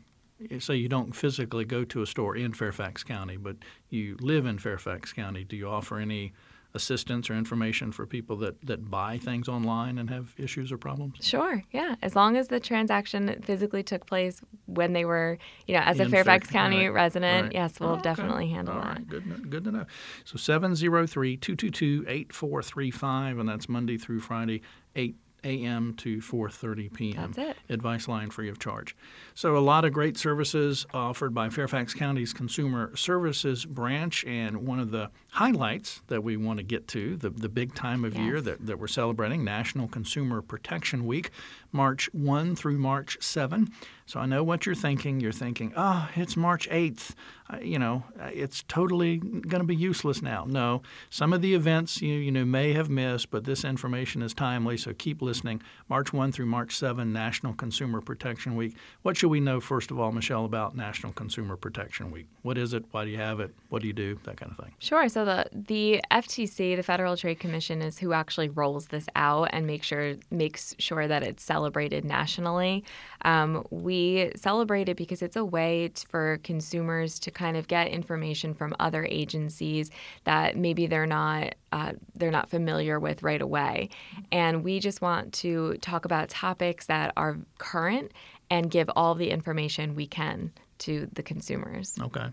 Say 0.60 0.76
you 0.76 0.88
don't 0.88 1.14
physically 1.14 1.64
go 1.64 1.84
to 1.84 2.02
a 2.02 2.06
store 2.06 2.36
in 2.36 2.52
Fairfax 2.52 3.02
County, 3.04 3.36
but 3.36 3.56
you 3.90 4.16
live 4.20 4.46
in 4.46 4.58
Fairfax 4.58 5.12
County. 5.12 5.44
Do 5.44 5.56
you 5.56 5.68
offer 5.68 5.98
any 5.98 6.32
assistance 6.74 7.28
or 7.28 7.34
information 7.34 7.92
for 7.92 8.06
people 8.06 8.34
that, 8.34 8.54
that 8.64 8.90
buy 8.90 9.18
things 9.18 9.46
online 9.46 9.98
and 9.98 10.08
have 10.08 10.32
issues 10.38 10.72
or 10.72 10.78
problems? 10.78 11.18
Sure, 11.20 11.62
yeah. 11.70 11.96
As 12.00 12.16
long 12.16 12.34
as 12.38 12.48
the 12.48 12.58
transaction 12.60 13.42
physically 13.44 13.82
took 13.82 14.06
place 14.06 14.40
when 14.64 14.94
they 14.94 15.04
were, 15.04 15.36
you 15.66 15.74
know, 15.74 15.82
as 15.82 16.00
a 16.00 16.08
Fairfax 16.08 16.48
Fair- 16.48 16.62
County 16.62 16.86
right, 16.86 16.94
resident, 16.94 17.44
right. 17.48 17.52
yes, 17.52 17.78
we'll 17.78 17.90
Oh, 17.90 17.92
okay. 17.94 18.02
definitely 18.02 18.48
handle 18.48 18.74
All 18.74 18.80
that. 18.80 18.88
right, 18.98 19.06
good, 19.08 19.24
to- 19.24 19.42
good 19.48 19.64
to 19.64 19.70
know. 19.70 19.84
So 20.24 20.38
703 20.38 21.36
222 21.36 22.06
8435, 22.08 23.38
and 23.38 23.48
that's 23.48 23.68
Monday 23.68 23.98
through 23.98 24.20
Friday, 24.20 24.62
8 24.96 25.14
a.m. 25.44 25.94
to 25.94 26.18
4.30 26.18 26.92
p.m. 26.92 27.32
That's 27.32 27.50
it. 27.50 27.56
Advice 27.72 28.08
line 28.08 28.30
free 28.30 28.48
of 28.48 28.58
charge. 28.58 28.96
So 29.34 29.56
a 29.56 29.60
lot 29.60 29.84
of 29.84 29.92
great 29.92 30.16
services 30.16 30.86
offered 30.92 31.34
by 31.34 31.48
Fairfax 31.48 31.94
County's 31.94 32.32
Consumer 32.32 32.94
Services 32.96 33.64
branch, 33.64 34.24
and 34.24 34.66
one 34.66 34.78
of 34.78 34.90
the 34.90 35.10
highlights 35.30 36.02
that 36.08 36.22
we 36.22 36.36
want 36.36 36.58
to 36.58 36.62
get 36.62 36.86
to, 36.88 37.16
the, 37.16 37.30
the 37.30 37.48
big 37.48 37.74
time 37.74 38.04
of 38.04 38.16
year 38.16 38.40
that, 38.40 38.66
that 38.66 38.78
we're 38.78 38.86
celebrating, 38.86 39.44
National 39.44 39.88
Consumer 39.88 40.42
Protection 40.42 41.06
Week, 41.06 41.30
March 41.72 42.08
1 42.12 42.54
through 42.56 42.78
March 42.78 43.16
7. 43.20 43.70
So 44.06 44.20
I 44.20 44.26
know 44.26 44.44
what 44.44 44.66
you're 44.66 44.74
thinking. 44.74 45.20
You're 45.20 45.32
thinking, 45.32 45.72
oh, 45.76 46.08
it's 46.14 46.36
March 46.36 46.68
8th. 46.68 47.14
You 47.60 47.78
know, 47.78 48.04
it's 48.32 48.62
totally 48.68 49.18
going 49.18 49.60
to 49.60 49.64
be 49.64 49.76
useless 49.76 50.22
now. 50.22 50.44
No, 50.48 50.82
some 51.10 51.32
of 51.32 51.42
the 51.42 51.54
events 51.54 52.00
you, 52.00 52.14
you 52.14 52.30
know 52.30 52.44
may 52.44 52.72
have 52.72 52.88
missed, 52.88 53.30
but 53.30 53.44
this 53.44 53.64
information 53.64 54.22
is 54.22 54.32
timely, 54.32 54.76
so 54.76 54.92
keep 54.94 55.20
listening. 55.20 55.62
March 55.88 56.12
1 56.12 56.32
through 56.32 56.46
March 56.46 56.76
7, 56.76 57.12
National 57.12 57.52
Consumer 57.54 58.00
Protection 58.00 58.56
Week. 58.56 58.76
What 59.02 59.16
should 59.16 59.30
we 59.30 59.40
know, 59.40 59.60
first 59.60 59.90
of 59.90 59.98
all, 59.98 60.12
Michelle, 60.12 60.44
about 60.44 60.76
National 60.76 61.12
Consumer 61.12 61.56
Protection 61.56 62.10
Week? 62.10 62.26
What 62.42 62.58
is 62.58 62.72
it? 62.72 62.84
Why 62.90 63.04
do 63.04 63.10
you 63.10 63.18
have 63.18 63.40
it? 63.40 63.54
What 63.68 63.82
do 63.82 63.88
you 63.88 63.92
do? 63.92 64.18
That 64.24 64.36
kind 64.36 64.52
of 64.52 64.64
thing. 64.64 64.74
Sure. 64.78 65.08
So 65.08 65.24
the 65.24 65.46
the 65.52 66.00
FTC, 66.10 66.76
the 66.76 66.82
Federal 66.82 67.16
Trade 67.16 67.40
Commission, 67.40 67.82
is 67.82 67.98
who 67.98 68.12
actually 68.12 68.48
rolls 68.48 68.86
this 68.86 69.06
out 69.16 69.50
and 69.52 69.66
makes 69.66 69.86
sure 69.86 70.14
makes 70.30 70.74
sure 70.78 71.06
that 71.08 71.22
it's 71.22 71.42
celebrated 71.42 72.04
nationally. 72.04 72.84
Um, 73.24 73.66
we 73.70 74.32
celebrate 74.36 74.88
it 74.88 74.96
because 74.96 75.22
it's 75.22 75.36
a 75.36 75.44
way 75.44 75.90
for 76.08 76.38
consumers 76.42 77.18
to 77.20 77.30
kind 77.42 77.56
of 77.56 77.66
get 77.66 77.88
information 77.88 78.54
from 78.54 78.72
other 78.78 79.04
agencies 79.10 79.90
that 80.22 80.56
maybe 80.56 80.86
they're 80.86 81.06
not 81.06 81.54
uh, 81.72 81.92
they're 82.14 82.30
not 82.30 82.48
familiar 82.48 83.00
with 83.00 83.22
right 83.24 83.42
away. 83.42 83.88
And 84.30 84.62
we 84.62 84.78
just 84.78 85.02
want 85.02 85.32
to 85.44 85.74
talk 85.80 86.04
about 86.04 86.28
topics 86.28 86.86
that 86.86 87.12
are 87.16 87.38
current 87.58 88.12
and 88.48 88.70
give 88.70 88.88
all 88.94 89.16
the 89.16 89.30
information 89.30 89.96
we 89.96 90.06
can 90.06 90.52
to 90.78 91.08
the 91.12 91.22
consumers. 91.22 91.96
Okay. 92.00 92.26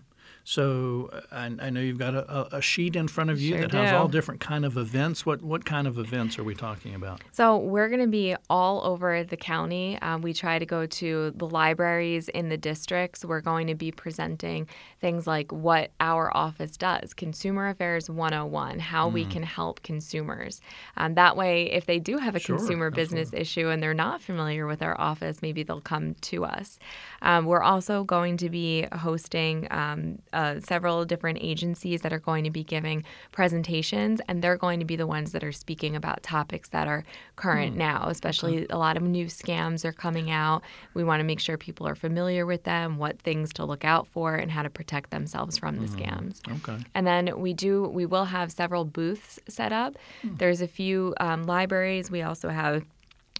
So 0.44 1.10
I, 1.30 1.52
I, 1.60 1.70
know 1.70 1.80
you've 1.80 1.98
got 1.98 2.14
a, 2.14 2.56
a, 2.56 2.62
sheet 2.62 2.96
in 2.96 3.08
front 3.08 3.30
of 3.30 3.40
you 3.40 3.52
sure 3.52 3.60
that 3.62 3.70
do. 3.70 3.76
has 3.76 3.92
all 3.92 4.08
different 4.08 4.40
kind 4.40 4.64
of 4.64 4.76
events. 4.76 5.24
What 5.24 5.42
what 5.42 5.64
kind 5.64 5.86
of 5.86 5.98
events 5.98 6.38
are 6.38 6.44
we 6.44 6.54
talking 6.54 6.94
about? 6.94 7.20
So 7.32 7.56
we're 7.56 7.88
going 7.88 8.00
to 8.00 8.06
be 8.06 8.34
all 8.48 8.84
over 8.84 9.22
the 9.22 9.36
county. 9.36 9.98
Um, 10.02 10.22
we 10.22 10.32
try 10.32 10.58
to 10.58 10.66
go 10.66 10.86
to 10.86 11.32
the 11.36 11.46
libraries 11.46 12.28
in 12.28 12.48
the 12.48 12.56
districts. 12.56 13.24
We're 13.24 13.40
going 13.40 13.66
to 13.66 13.74
be 13.74 13.92
presenting 13.92 14.66
things 15.00 15.26
like 15.26 15.52
what 15.52 15.90
our 16.00 16.34
office 16.36 16.76
does, 16.76 17.14
Consumer 17.14 17.68
Affairs 17.68 18.08
101, 18.10 18.78
how 18.78 19.08
mm. 19.08 19.12
we 19.12 19.24
can 19.24 19.42
help 19.42 19.82
consumers. 19.82 20.60
Um, 20.96 21.14
that 21.14 21.36
way, 21.36 21.70
if 21.70 21.86
they 21.86 21.98
do 21.98 22.18
have 22.18 22.34
a 22.34 22.40
sure, 22.40 22.56
consumer 22.56 22.90
business 22.90 23.28
absolutely. 23.28 23.40
issue 23.40 23.68
and 23.68 23.82
they're 23.82 23.94
not 23.94 24.20
familiar 24.20 24.66
with 24.66 24.82
our 24.82 24.98
office, 25.00 25.42
maybe 25.42 25.62
they'll 25.62 25.80
come 25.80 26.14
to 26.14 26.44
us. 26.44 26.78
Um, 27.22 27.46
we're 27.46 27.62
also 27.62 28.04
going 28.04 28.36
to 28.38 28.50
be 28.50 28.86
hosting 28.92 29.68
um, 29.70 30.18
uh, 30.32 30.60
several 30.60 31.04
different 31.04 31.38
agencies 31.40 32.02
that 32.02 32.12
are 32.12 32.18
going 32.18 32.44
to 32.44 32.50
be 32.50 32.62
giving 32.64 33.04
presentations, 33.32 34.20
and 34.28 34.42
they're 34.42 34.56
going 34.56 34.78
to 34.78 34.84
be 34.86 34.94
the 34.96 35.06
ones 35.06 35.32
that 35.32 35.42
are 35.42 35.50
speaking 35.52 35.96
about 35.96 36.22
topics 36.22 36.68
that 36.68 36.86
are 36.86 37.04
current 37.36 37.72
Hmm. 37.72 37.78
now, 37.78 38.06
especially 38.08 38.58
Okay. 38.58 38.66
a 38.70 38.78
lot 38.78 38.96
of 38.96 39.02
new 39.02 39.26
scams 39.26 39.84
are 39.84 39.92
coming 39.92 40.30
out. 40.30 40.62
We 40.94 41.02
want 41.04 41.20
to 41.20 41.24
make 41.24 41.40
sure 41.40 41.56
people 41.58 41.86
are 41.88 41.94
familiar 41.94 42.46
with 42.46 42.64
them, 42.64 42.96
what 42.98 43.18
things 43.20 43.52
to 43.54 43.64
look 43.64 43.84
out 43.84 44.06
for, 44.06 44.36
and 44.36 44.50
how 44.50 44.62
to 44.62 44.70
protect 44.70 45.10
themselves 45.10 45.58
from 45.58 45.78
the 45.78 45.86
scams. 45.86 46.40
Okay. 46.58 46.78
And 46.94 47.06
then 47.06 47.40
we 47.40 47.52
do 47.54 47.88
we 47.88 48.06
will 48.06 48.26
have 48.26 48.52
several 48.52 48.84
booths 48.84 49.38
set 49.48 49.72
up. 49.72 49.96
Hmm. 50.22 50.36
There's 50.36 50.60
a 50.60 50.68
few 50.68 51.14
um, 51.18 51.44
libraries. 51.44 52.10
We 52.10 52.22
also 52.22 52.50
have 52.50 52.84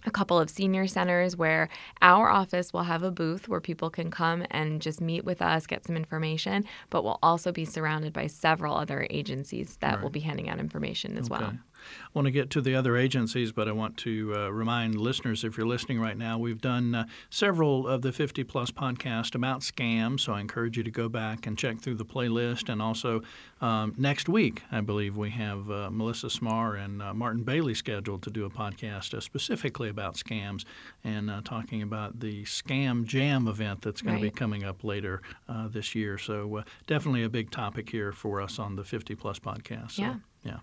a 0.05 0.11
couple 0.11 0.39
of 0.39 0.49
senior 0.49 0.87
centers 0.87 1.35
where 1.35 1.69
our 2.01 2.29
office 2.29 2.73
will 2.73 2.83
have 2.83 3.03
a 3.03 3.11
booth 3.11 3.47
where 3.47 3.61
people 3.61 3.89
can 3.89 4.11
come 4.11 4.45
and 4.51 4.81
just 4.81 5.01
meet 5.01 5.23
with 5.25 5.41
us, 5.41 5.67
get 5.67 5.85
some 5.85 5.95
information, 5.95 6.65
but 6.89 7.03
we'll 7.03 7.19
also 7.21 7.51
be 7.51 7.65
surrounded 7.65 8.13
by 8.13 8.27
several 8.27 8.75
other 8.75 9.07
agencies 9.09 9.77
that 9.81 10.01
will 10.01 10.09
be 10.09 10.19
handing 10.21 10.49
out 10.49 10.59
information 10.59 11.17
as 11.17 11.29
well. 11.29 11.53
I 11.81 12.09
want 12.13 12.25
to 12.25 12.31
get 12.31 12.49
to 12.51 12.61
the 12.61 12.75
other 12.75 12.97
agencies, 12.97 13.51
but 13.51 13.67
I 13.67 13.71
want 13.71 13.97
to 13.97 14.33
uh, 14.35 14.49
remind 14.49 14.95
listeners 14.95 15.43
if 15.43 15.57
you're 15.57 15.67
listening 15.67 15.99
right 15.99 16.17
now, 16.17 16.37
we've 16.37 16.61
done 16.61 16.95
uh, 16.95 17.05
several 17.29 17.87
of 17.87 18.01
the 18.01 18.11
50 18.11 18.43
plus 18.43 18.71
podcasts 18.71 19.35
about 19.35 19.61
scams. 19.61 20.21
So 20.21 20.33
I 20.33 20.39
encourage 20.39 20.77
you 20.77 20.83
to 20.83 20.91
go 20.91 21.09
back 21.09 21.47
and 21.47 21.57
check 21.57 21.79
through 21.79 21.95
the 21.95 22.05
playlist. 22.05 22.69
And 22.69 22.81
also 22.81 23.21
um, 23.61 23.93
next 23.97 24.27
week, 24.27 24.63
I 24.71 24.81
believe 24.81 25.17
we 25.17 25.29
have 25.31 25.69
uh, 25.69 25.89
Melissa 25.91 26.27
Smar 26.27 26.83
and 26.83 27.01
uh, 27.01 27.13
Martin 27.13 27.43
Bailey 27.43 27.73
scheduled 27.73 28.23
to 28.23 28.29
do 28.29 28.45
a 28.45 28.49
podcast 28.49 29.13
uh, 29.13 29.19
specifically 29.19 29.89
about 29.89 30.15
scams 30.15 30.65
and 31.03 31.29
uh, 31.29 31.41
talking 31.43 31.81
about 31.81 32.19
the 32.19 32.43
Scam 32.43 33.05
Jam 33.05 33.47
event 33.47 33.81
that's 33.81 34.01
going 34.01 34.15
to 34.17 34.21
be 34.21 34.31
coming 34.31 34.63
up 34.63 34.83
later 34.83 35.21
uh, 35.47 35.67
this 35.67 35.95
year. 35.95 36.17
So 36.17 36.57
uh, 36.57 36.63
definitely 36.87 37.23
a 37.23 37.29
big 37.29 37.51
topic 37.51 37.89
here 37.89 38.11
for 38.11 38.41
us 38.41 38.59
on 38.59 38.75
the 38.75 38.83
50 38.83 39.15
plus 39.15 39.39
podcast. 39.39 39.91
So, 39.91 40.01
Yeah. 40.03 40.15
Yeah. 40.43 40.57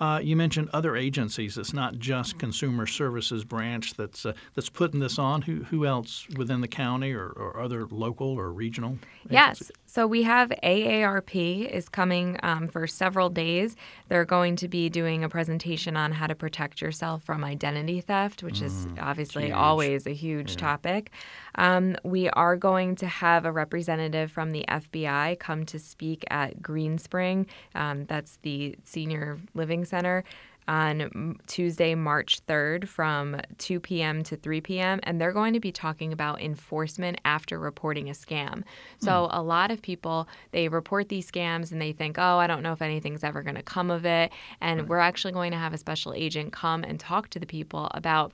Uh, 0.00 0.20
you 0.22 0.36
mentioned 0.36 0.70
other 0.72 0.96
agencies. 0.96 1.58
It's 1.58 1.74
not 1.74 1.98
just 1.98 2.38
Consumer 2.38 2.86
Services 2.86 3.44
Branch 3.44 3.92
that's 3.94 4.24
uh, 4.24 4.32
that's 4.54 4.70
putting 4.70 5.00
this 5.00 5.18
on. 5.18 5.42
Who 5.42 5.64
who 5.64 5.84
else 5.84 6.26
within 6.36 6.62
the 6.62 6.68
county 6.68 7.12
or, 7.12 7.28
or 7.28 7.60
other 7.60 7.86
local 7.90 8.28
or 8.28 8.50
regional? 8.50 8.98
Yes. 9.28 9.70
So 9.90 10.06
we 10.06 10.24
have 10.24 10.50
AARP 10.62 11.66
is 11.66 11.88
coming 11.88 12.38
um, 12.42 12.68
for 12.68 12.86
several 12.86 13.30
days. 13.30 13.74
They're 14.08 14.26
going 14.26 14.54
to 14.56 14.68
be 14.68 14.90
doing 14.90 15.24
a 15.24 15.30
presentation 15.30 15.96
on 15.96 16.12
how 16.12 16.26
to 16.26 16.34
protect 16.34 16.82
yourself 16.82 17.22
from 17.22 17.42
identity 17.42 18.02
theft, 18.02 18.42
which 18.42 18.60
is 18.60 18.86
obviously 19.00 19.46
huge. 19.46 19.54
always 19.54 20.06
a 20.06 20.12
huge 20.12 20.56
topic. 20.56 21.10
Um, 21.54 21.96
we 22.04 22.28
are 22.28 22.54
going 22.54 22.96
to 22.96 23.06
have 23.06 23.46
a 23.46 23.50
representative 23.50 24.30
from 24.30 24.50
the 24.50 24.66
FBI 24.68 25.38
come 25.38 25.64
to 25.64 25.78
speak 25.78 26.22
at 26.28 26.60
Greenspring. 26.60 27.46
Um, 27.74 28.04
that's 28.04 28.36
the 28.42 28.76
senior 28.84 29.38
living 29.54 29.86
center 29.86 30.22
on 30.68 31.38
Tuesday, 31.46 31.94
March 31.94 32.44
3rd 32.46 32.86
from 32.86 33.40
2 33.56 33.80
p.m. 33.80 34.22
to 34.22 34.36
3 34.36 34.60
p.m. 34.60 35.00
And 35.02 35.20
they're 35.20 35.32
going 35.32 35.54
to 35.54 35.60
be 35.60 35.72
talking 35.72 36.12
about 36.12 36.40
enforcement 36.40 37.20
after 37.24 37.58
reporting 37.58 38.08
a 38.08 38.12
scam. 38.12 38.62
So, 38.98 39.26
hmm. 39.26 39.36
a 39.36 39.42
lot 39.42 39.70
of 39.70 39.82
people, 39.82 40.28
they 40.52 40.68
report 40.68 41.08
these 41.08 41.30
scams 41.30 41.72
and 41.72 41.80
they 41.80 41.92
think, 41.92 42.18
oh, 42.18 42.38
I 42.38 42.46
don't 42.46 42.62
know 42.62 42.72
if 42.72 42.82
anything's 42.82 43.24
ever 43.24 43.42
going 43.42 43.56
to 43.56 43.62
come 43.62 43.90
of 43.90 44.04
it. 44.04 44.30
And 44.60 44.88
we're 44.88 44.98
actually 44.98 45.32
going 45.32 45.52
to 45.52 45.58
have 45.58 45.72
a 45.72 45.78
special 45.78 46.12
agent 46.14 46.52
come 46.52 46.84
and 46.84 47.00
talk 47.00 47.30
to 47.30 47.38
the 47.38 47.46
people 47.46 47.88
about 47.92 48.32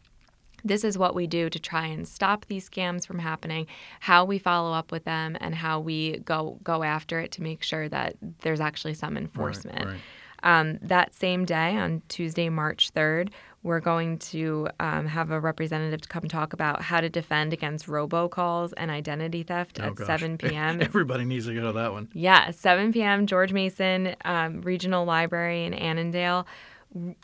this 0.65 0.83
is 0.83 0.97
what 0.97 1.15
we 1.15 1.27
do 1.27 1.51
to 1.51 1.59
try 1.59 1.87
and 1.87 2.09
stop 2.09 2.47
these 2.47 2.69
scams 2.69 3.07
from 3.07 3.19
happening 3.19 3.67
how 4.01 4.25
we 4.25 4.39
follow 4.39 4.73
up 4.73 4.91
with 4.91 5.05
them 5.05 5.37
and 5.41 5.55
how 5.55 5.79
we 5.79 6.19
go 6.21 6.59
go 6.65 6.83
after 6.83 7.21
it 7.21 7.31
to 7.33 7.43
make 7.43 7.63
sure 7.63 7.87
that 7.89 8.17
there's 8.41 8.61
actually 8.61 8.95
some 8.95 9.17
enforcement 9.19 9.85
right. 9.85 10.01
Um, 10.45 10.79
that 10.83 11.13
same 11.15 11.45
day 11.45 11.77
on 11.77 12.01
tuesday 12.09 12.49
march 12.49 12.93
3rd 12.95 13.31
we're 13.65 13.81
going 13.81 14.19
to 14.19 14.69
um, 14.79 15.07
have 15.07 15.31
a 15.31 15.41
representative 15.41 16.03
to 16.03 16.09
come 16.09 16.29
talk 16.29 16.53
about 16.53 16.83
how 16.83 17.01
to 17.01 17.09
defend 17.09 17.53
against 17.55 17.87
robocalls 17.87 18.75
and 18.77 18.91
identity 18.91 19.43
theft 19.43 19.81
Oh, 19.81 19.87
at 19.87 19.95
gosh. 19.95 20.07
7 20.07 20.37
p.m 20.43 20.81
Everybody 20.83 21.25
needs 21.25 21.47
to 21.47 21.55
go 21.55 21.63
to 21.69 21.73
that 21.73 21.93
one. 21.93 22.09
yeah, 22.13 22.51
7 22.51 22.93
p.m. 22.93 23.27
George 23.27 23.53
Mason 23.55 24.15
um, 24.27 24.61
Regional 24.61 25.07
Library 25.07 25.65
in 25.65 25.73
Annandale. 25.73 26.47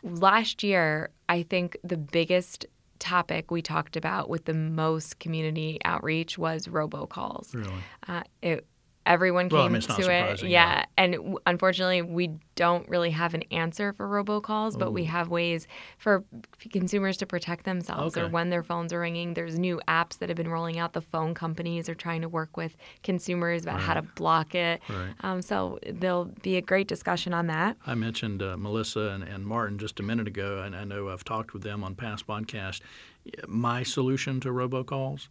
Last 0.03 0.63
year, 0.63 1.11
I 1.29 1.43
think 1.43 1.77
the 1.83 1.97
biggest 1.97 2.65
topic 2.99 3.51
we 3.51 3.61
talked 3.61 3.95
about 3.95 4.29
with 4.29 4.45
the 4.45 4.53
most 4.53 5.19
community 5.19 5.79
outreach 5.85 6.37
was 6.37 6.67
robocalls. 6.67 7.53
Really. 7.53 7.71
Uh, 8.07 8.23
it, 8.41 8.65
everyone 9.05 9.49
Well, 9.49 9.61
I 9.61 9.65
came 9.65 9.73
mean, 9.73 9.81
to 9.81 10.11
it. 10.11 10.43
Yeah, 10.43 10.47
yeah. 10.47 10.85
and 10.97 11.13
w- 11.13 11.37
unfortunately, 11.45 12.01
we 12.01 12.31
don't 12.55 12.87
really 12.87 13.09
have 13.11 13.33
an 13.33 13.43
answer 13.51 13.93
for 13.93 14.07
robocalls, 14.07 14.77
but 14.77 14.91
we 14.91 15.05
have 15.05 15.29
ways 15.29 15.67
for 15.97 16.23
consumers 16.71 17.17
to 17.17 17.25
protect 17.25 17.65
themselves 17.65 18.15
or 18.17 18.27
when 18.27 18.49
their 18.49 18.61
phones 18.61 18.93
are 18.93 18.99
ringing. 18.99 19.33
There's 19.33 19.57
new 19.57 19.81
apps 19.87 20.19
that 20.19 20.29
have 20.29 20.35
been 20.35 20.49
rolling 20.49 20.77
out. 20.77 20.93
The 20.93 21.01
phone 21.01 21.33
companies 21.33 21.89
are 21.89 21.95
trying 21.95 22.21
to 22.21 22.29
work 22.29 22.57
with 22.57 22.77
consumers 23.01 23.63
about 23.63 23.79
how 23.79 23.95
to 23.95 24.03
block 24.03 24.53
it. 24.53 24.81
Right. 24.87 25.13
Um, 25.21 25.41
so 25.41 25.79
there'll 25.89 26.25
be 26.25 26.57
a 26.57 26.61
great 26.61 26.87
discussion 26.87 27.33
on 27.33 27.47
that. 27.47 27.77
I 27.87 27.95
mentioned 27.95 28.43
uh, 28.43 28.57
Melissa 28.57 29.09
and, 29.09 29.23
and 29.23 29.45
Martin 29.45 29.79
just 29.79 29.99
a 29.99 30.03
minute 30.03 30.27
ago, 30.27 30.61
and 30.61 30.75
I 30.75 30.83
know 30.83 31.09
I've 31.09 31.23
talked 31.23 31.53
with 31.53 31.63
them 31.63 31.83
on 31.83 31.95
past 31.95 32.27
podcasts. 32.27 32.81
My 33.47 33.83
solution 33.83 34.39
to 34.41 34.49
robocalls: 34.49 35.27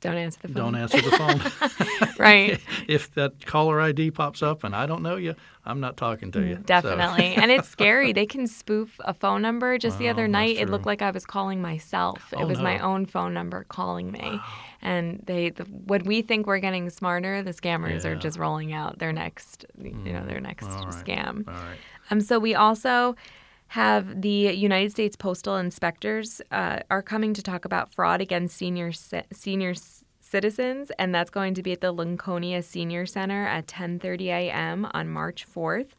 Don't 0.00 0.16
answer 0.16 0.38
the 0.42 0.48
phone. 0.48 0.56
don't 0.56 0.74
answer 0.76 1.00
the 1.00 1.10
phone. 1.10 2.08
right. 2.18 2.60
if 2.88 3.12
that 3.14 3.44
caller 3.44 3.80
ID 3.80 4.10
pops 4.12 4.42
up 4.42 4.64
and 4.64 4.74
I 4.74 4.86
don't 4.86 5.02
know 5.02 5.16
you, 5.16 5.34
I'm 5.64 5.80
not 5.80 5.96
talking 5.96 6.32
to 6.32 6.40
you. 6.40 6.56
So- 6.56 6.62
Definitely. 6.62 7.34
and 7.34 7.50
it's 7.50 7.68
scary. 7.76 8.12
They 8.12 8.26
can 8.26 8.46
spoof 8.46 8.98
a 9.04 9.12
phone 9.12 9.42
number. 9.42 9.76
Just 9.78 9.98
the 9.98 10.06
Wow, 10.06 10.12
other 10.12 10.28
night, 10.28 10.56
it 10.56 10.70
looked 10.70 10.86
like 10.86 11.02
I 11.02 11.10
was 11.10 11.26
calling 11.26 11.60
myself. 11.60 12.32
Oh, 12.34 12.40
it 12.40 12.46
was 12.46 12.60
my 12.60 12.78
own 12.78 13.04
phone 13.06 13.34
number 13.34 13.64
calling 13.68 14.10
me. 14.10 14.40
And 14.82 15.22
they, 15.26 15.50
the, 15.50 15.64
when 15.64 16.04
we 16.04 16.22
think 16.22 16.46
we're 16.46 16.58
getting 16.58 16.88
smarter, 16.88 17.42
the 17.42 17.52
scammers 17.52 18.06
are 18.06 18.16
just 18.16 18.38
rolling 18.38 18.72
out 18.72 18.98
their 18.98 19.12
next, 19.12 19.66
you 19.78 19.92
know, 19.92 20.24
their 20.24 20.40
next 20.40 20.64
right. 20.66 20.86
scam. 20.88 21.46
All 21.46 21.52
right. 21.54 21.76
Um, 22.10 22.20
so 22.22 22.38
we 22.38 22.54
also 22.54 23.14
have 23.70 24.20
the 24.20 24.52
United 24.52 24.90
States 24.90 25.14
Postal 25.14 25.56
Inspectors 25.56 26.42
uh, 26.50 26.80
are 26.90 27.02
coming 27.02 27.32
to 27.34 27.42
talk 27.42 27.64
about 27.64 27.92
fraud 27.92 28.20
against 28.20 28.56
senior 28.56 28.90
ci- 28.90 29.22
senior 29.32 29.74
c- 29.74 30.04
citizens, 30.18 30.90
and 30.98 31.14
that's 31.14 31.30
going 31.30 31.54
to 31.54 31.62
be 31.62 31.70
at 31.70 31.80
the 31.80 31.94
Lincolnia 31.94 32.64
Senior 32.64 33.06
Center 33.06 33.46
at 33.46 33.68
10:30 33.68 34.26
a.m. 34.26 34.88
on 34.92 35.08
March 35.08 35.46
4th. 35.48 35.90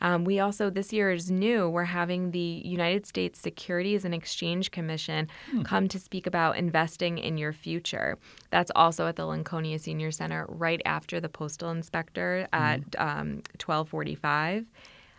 Um, 0.00 0.24
we 0.24 0.40
also 0.40 0.70
this 0.70 0.92
year 0.92 1.12
is 1.12 1.30
new. 1.30 1.68
We're 1.68 1.84
having 1.84 2.32
the 2.32 2.62
United 2.64 3.06
States 3.06 3.38
Securities 3.38 4.04
and 4.04 4.12
Exchange 4.12 4.72
Commission 4.72 5.28
come 5.62 5.86
to 5.86 6.00
speak 6.00 6.26
about 6.26 6.56
investing 6.56 7.18
in 7.18 7.38
your 7.38 7.52
future. 7.52 8.18
That's 8.50 8.72
also 8.74 9.06
at 9.06 9.14
the 9.14 9.22
Lincolnia 9.22 9.78
Senior 9.78 10.10
Center 10.10 10.46
right 10.48 10.82
after 10.84 11.20
the 11.20 11.28
Postal 11.28 11.70
Inspector 11.70 12.48
at 12.52 12.80
um, 12.98 13.42
12:45. 13.58 14.66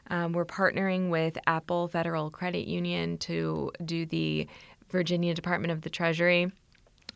Um, 0.10 0.34
we're 0.34 0.46
partnering 0.46 1.10
with 1.10 1.38
Apple 1.48 1.88
Federal 1.88 2.29
Credit 2.29 2.67
Union 2.67 3.17
to 3.20 3.72
do 3.86 4.05
the 4.05 4.48
Virginia 4.89 5.34
Department 5.34 5.72
of 5.72 5.81
the 5.81 5.89
Treasury 5.89 6.51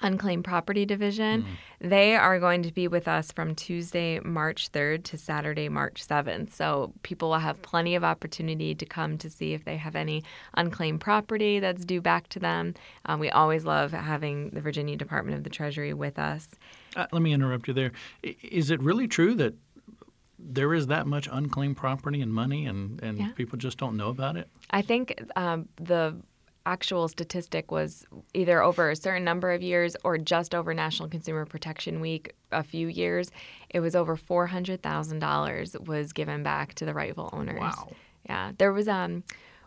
Unclaimed 0.01 0.43
Property 0.43 0.85
Division. 0.85 1.45
They 1.79 2.15
are 2.15 2.39
going 2.39 2.63
to 2.63 2.73
be 2.73 2.87
with 2.87 3.07
us 3.07 3.31
from 3.31 3.55
Tuesday, 3.55 4.19
March 4.19 4.71
3rd 4.71 5.03
to 5.05 5.17
Saturday, 5.17 5.69
March 5.69 6.05
7th. 6.05 6.51
So 6.51 6.93
people 7.03 7.29
will 7.29 7.39
have 7.39 7.61
plenty 7.61 7.95
of 7.95 8.03
opportunity 8.03 8.75
to 8.75 8.85
come 8.85 9.17
to 9.19 9.29
see 9.29 9.53
if 9.53 9.63
they 9.63 9.77
have 9.77 9.95
any 9.95 10.23
unclaimed 10.55 11.01
property 11.01 11.59
that's 11.59 11.85
due 11.85 12.01
back 12.01 12.27
to 12.29 12.39
them. 12.39 12.73
Um, 13.05 13.19
we 13.19 13.29
always 13.29 13.63
love 13.65 13.91
having 13.91 14.49
the 14.49 14.61
Virginia 14.61 14.97
Department 14.97 15.37
of 15.37 15.43
the 15.43 15.49
Treasury 15.49 15.93
with 15.93 16.19
us. 16.19 16.49
Uh, 16.95 17.07
let 17.11 17.21
me 17.21 17.33
interrupt 17.33 17.67
you 17.67 17.73
there. 17.73 17.91
Is 18.23 18.71
it 18.71 18.81
really 18.81 19.07
true 19.07 19.33
that 19.35 19.53
there 20.37 20.73
is 20.73 20.87
that 20.87 21.07
much 21.07 21.27
unclaimed 21.31 21.77
property 21.77 22.21
and 22.21 22.33
money, 22.33 22.65
and, 22.65 23.01
and 23.01 23.17
Yeah. 23.19 23.31
people 23.35 23.57
just 23.57 23.77
don't 23.77 23.95
know 23.97 24.09
about 24.09 24.35
it? 24.37 24.49
I 24.69 24.81
think 24.81 25.21
um, 25.35 25.67
the 25.77 26.15
actual 26.65 27.07
statistic 27.07 27.71
was 27.71 28.05
either 28.33 28.61
over 28.63 28.89
a 28.89 28.95
certain 28.95 29.23
number 29.23 29.51
of 29.51 29.61
years 29.61 29.95
or 30.03 30.17
just 30.17 30.55
over 30.55 30.73
National 30.73 31.07
Consumer 31.07 31.45
Protection 31.45 32.01
Week 32.01 32.33
a 32.51 32.63
few 32.63 32.87
years. 32.87 33.29
It 33.69 33.79
was 33.81 33.95
over 33.95 34.15
four 34.15 34.47
hundred 34.47 34.81
thousand 34.81 35.19
dollars 35.19 35.75
was 35.85 36.11
given 36.11 36.41
back 36.43 36.73
to 36.75 36.85
the 36.85 36.93
rightful 36.93 37.29
owners. 37.33 37.59
Wow. 37.59 37.91
Yeah, 38.27 38.51
there 38.57 38.73
was 38.73 38.87
um 38.87 39.23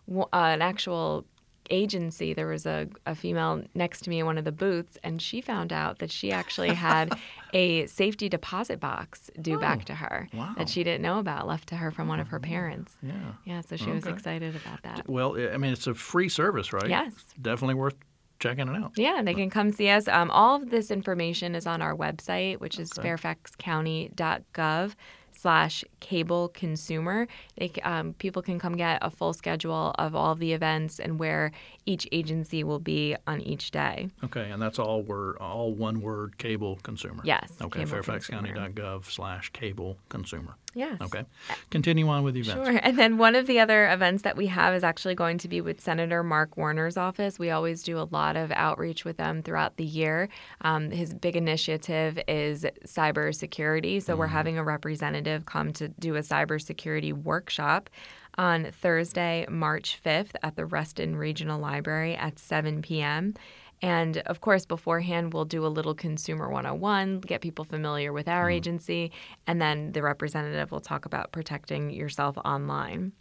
w- 0.09 0.27
uh, 0.33 0.37
an 0.55 0.61
actual 0.63 1.25
agency. 1.71 2.35
There 2.35 2.47
was 2.47 2.67
a, 2.67 2.89
a 3.07 3.15
female 3.15 3.63
next 3.75 4.03
to 4.05 4.11
me 4.11 4.21
in 4.21 4.27
one 4.27 4.39
of 4.39 4.45
the 4.45 4.53
booths, 4.53 4.99
and 5.03 5.21
she 5.21 5.41
found 5.41 5.73
out 5.73 5.99
that 5.99 6.11
she 6.11 6.33
actually 6.33 6.75
had 6.75 7.17
a 7.53 7.87
safety 7.87 8.29
deposit 8.29 8.81
box 8.81 9.31
due 9.41 9.59
back 9.59 9.85
to 9.87 9.95
her 9.95 10.29
wow. 10.35 10.55
that 10.57 10.69
she 10.69 10.85
didn't 10.85 11.03
know 11.03 11.19
about, 11.19 11.47
left 11.47 11.69
to 11.69 11.77
her 11.77 11.91
from 11.91 12.09
one 12.09 12.21
of 12.21 12.29
her 12.29 12.41
parents. 12.41 12.97
Yeah. 13.03 13.13
Yeah, 13.45 13.61
so 13.61 13.77
she 13.77 13.91
was 13.91 14.07
excited 14.07 14.57
about 14.57 14.83
that. 14.83 15.09
Well, 15.09 15.37
I 15.37 15.57
mean, 15.57 15.73
it's 15.73 15.87
a 15.87 15.95
free 15.95 16.29
service, 16.29 16.73
right? 16.73 16.89
Yes. 16.89 17.15
Definitely 17.41 17.75
worth 17.75 17.97
checking 18.39 18.69
it 18.69 18.77
out. 18.77 18.93
Yeah, 18.97 19.23
they 19.23 19.35
can 19.35 19.51
come 19.51 19.73
see 19.73 19.89
us. 19.89 20.09
Um, 20.09 20.31
all 20.31 20.57
of 20.57 20.71
this 20.71 20.91
information 20.91 21.55
is 21.55 21.67
on 21.67 21.83
our 21.83 21.95
website, 21.95 22.61
which 22.61 22.79
is 22.79 22.97
Okay. 22.97 23.09
fairfaxcounty.gov 23.09 24.95
slash 25.41 25.85
cable 26.01 26.49
consumer. 26.49 27.29
They, 27.57 27.71
um, 27.85 28.15
people 28.15 28.43
can 28.43 28.59
come 28.59 28.77
get 28.77 28.99
a 29.03 29.11
full 29.11 29.33
schedule 29.33 29.95
of 29.99 30.15
all 30.15 30.35
the 30.35 30.53
events 30.53 30.99
and 30.99 31.19
where 31.19 31.53
each 31.89 32.07
agency 32.13 32.63
will 32.63 32.79
be 32.79 33.17
on 33.27 33.41
each 33.41 33.71
day. 33.71 34.09
Okay, 34.23 34.51
and 34.51 34.61
that's 34.61 34.79
all 34.79 35.03
word, 35.03 35.39
all 35.39 35.73
one 35.73 36.01
word, 36.03 36.37
cable 36.37 36.79
consumer. 36.83 37.23
Yes, 37.25 37.51
Okay, 37.61 37.85
fairfaxcounty.gov 37.85 39.11
slash 39.11 39.49
cable 39.51 39.97
consumer. 40.11 40.57
Yes. 40.75 41.01
Okay. 41.01 41.25
Continue 41.71 42.09
on 42.09 42.23
with 42.23 42.35
the 42.35 42.41
events. 42.41 42.69
Sure. 42.69 42.81
And 42.83 42.99
then 42.99 43.17
one 43.17 43.35
of 43.35 43.47
the 43.47 43.59
other 43.59 43.91
events 43.91 44.23
that 44.23 44.37
we 44.37 44.47
have 44.49 44.75
is 44.75 44.85
actually 44.85 45.15
going 45.15 45.39
to 45.39 45.49
be 45.49 45.61
with 45.61 45.81
Senator 45.81 46.23
Mark 46.23 46.57
Warner's 46.57 46.97
office. 46.97 47.39
We 47.39 47.51
always 47.51 47.83
do 47.83 47.99
a 47.99 48.07
lot 48.11 48.37
of 48.37 48.53
outreach 48.53 49.05
with 49.05 49.17
them 49.17 49.43
throughout 49.43 49.77
the 49.77 49.85
year. 49.85 50.29
Um, 50.61 50.91
his 50.91 51.15
big 51.15 51.37
initiative 51.37 52.19
is 52.29 52.67
cybersecurity. 52.87 54.03
So 54.03 54.15
we're 54.15 54.27
having 54.27 54.59
a 54.59 54.65
representative 54.65 55.47
come 55.47 55.73
to 55.75 55.89
do 55.89 56.17
a 56.17 56.21
cybersecurity 56.21 57.13
workshop 57.13 57.91
on 58.39 58.71
Thursday, 58.71 59.45
March 59.49 60.01
5th 60.03 60.31
at 60.43 60.57
the 60.57 60.65
Reston 60.65 61.17
Regional 61.17 61.61
Library 61.61 62.15
at 62.15 62.39
7 62.39 62.81
p.m. 62.81 63.35
And 63.83 64.19
of 64.19 64.41
course, 64.41 64.65
beforehand, 64.65 65.35
we'll 65.35 65.45
do 65.45 65.67
a 65.67 65.69
little 65.69 65.95
consumer 65.95 66.49
101, 66.49 67.21
get 67.21 67.41
people 67.41 67.65
familiar 67.65 68.13
with 68.13 68.29
our 68.29 68.49
agency, 68.51 69.13
and 69.47 69.61
then 69.61 69.93
the 69.93 70.03
representative 70.03 70.73
will 70.73 70.81
talk 70.81 71.05
about 71.05 71.33
protecting 71.33 71.91
yourself 71.91 72.37
online. 72.39 73.13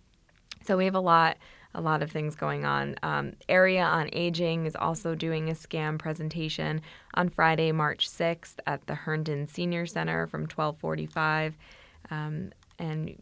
So 0.66 0.78
we 0.78 0.86
have 0.86 0.96
a 0.96 1.00
lot, 1.00 1.38
a 1.76 1.82
lot 1.82 2.02
of 2.02 2.12
things 2.12 2.36
going 2.36 2.66
on. 2.66 2.96
Um, 3.04 3.34
Area 3.48 3.84
on 3.84 4.10
Aging 4.14 4.66
is 4.66 4.76
also 4.76 5.14
doing 5.14 5.50
a 5.50 5.54
scam 5.54 6.00
presentation 6.00 6.82
on 7.14 7.30
Friday, 7.30 7.72
March 7.72 8.10
6th 8.10 8.56
at 8.66 8.86
the 8.88 8.96
Herndon 8.96 9.48
Senior 9.48 9.86
Center 9.86 10.26
from 10.28 10.42
1245. 10.42 11.56
Um, 12.10 12.52
and 12.80 13.16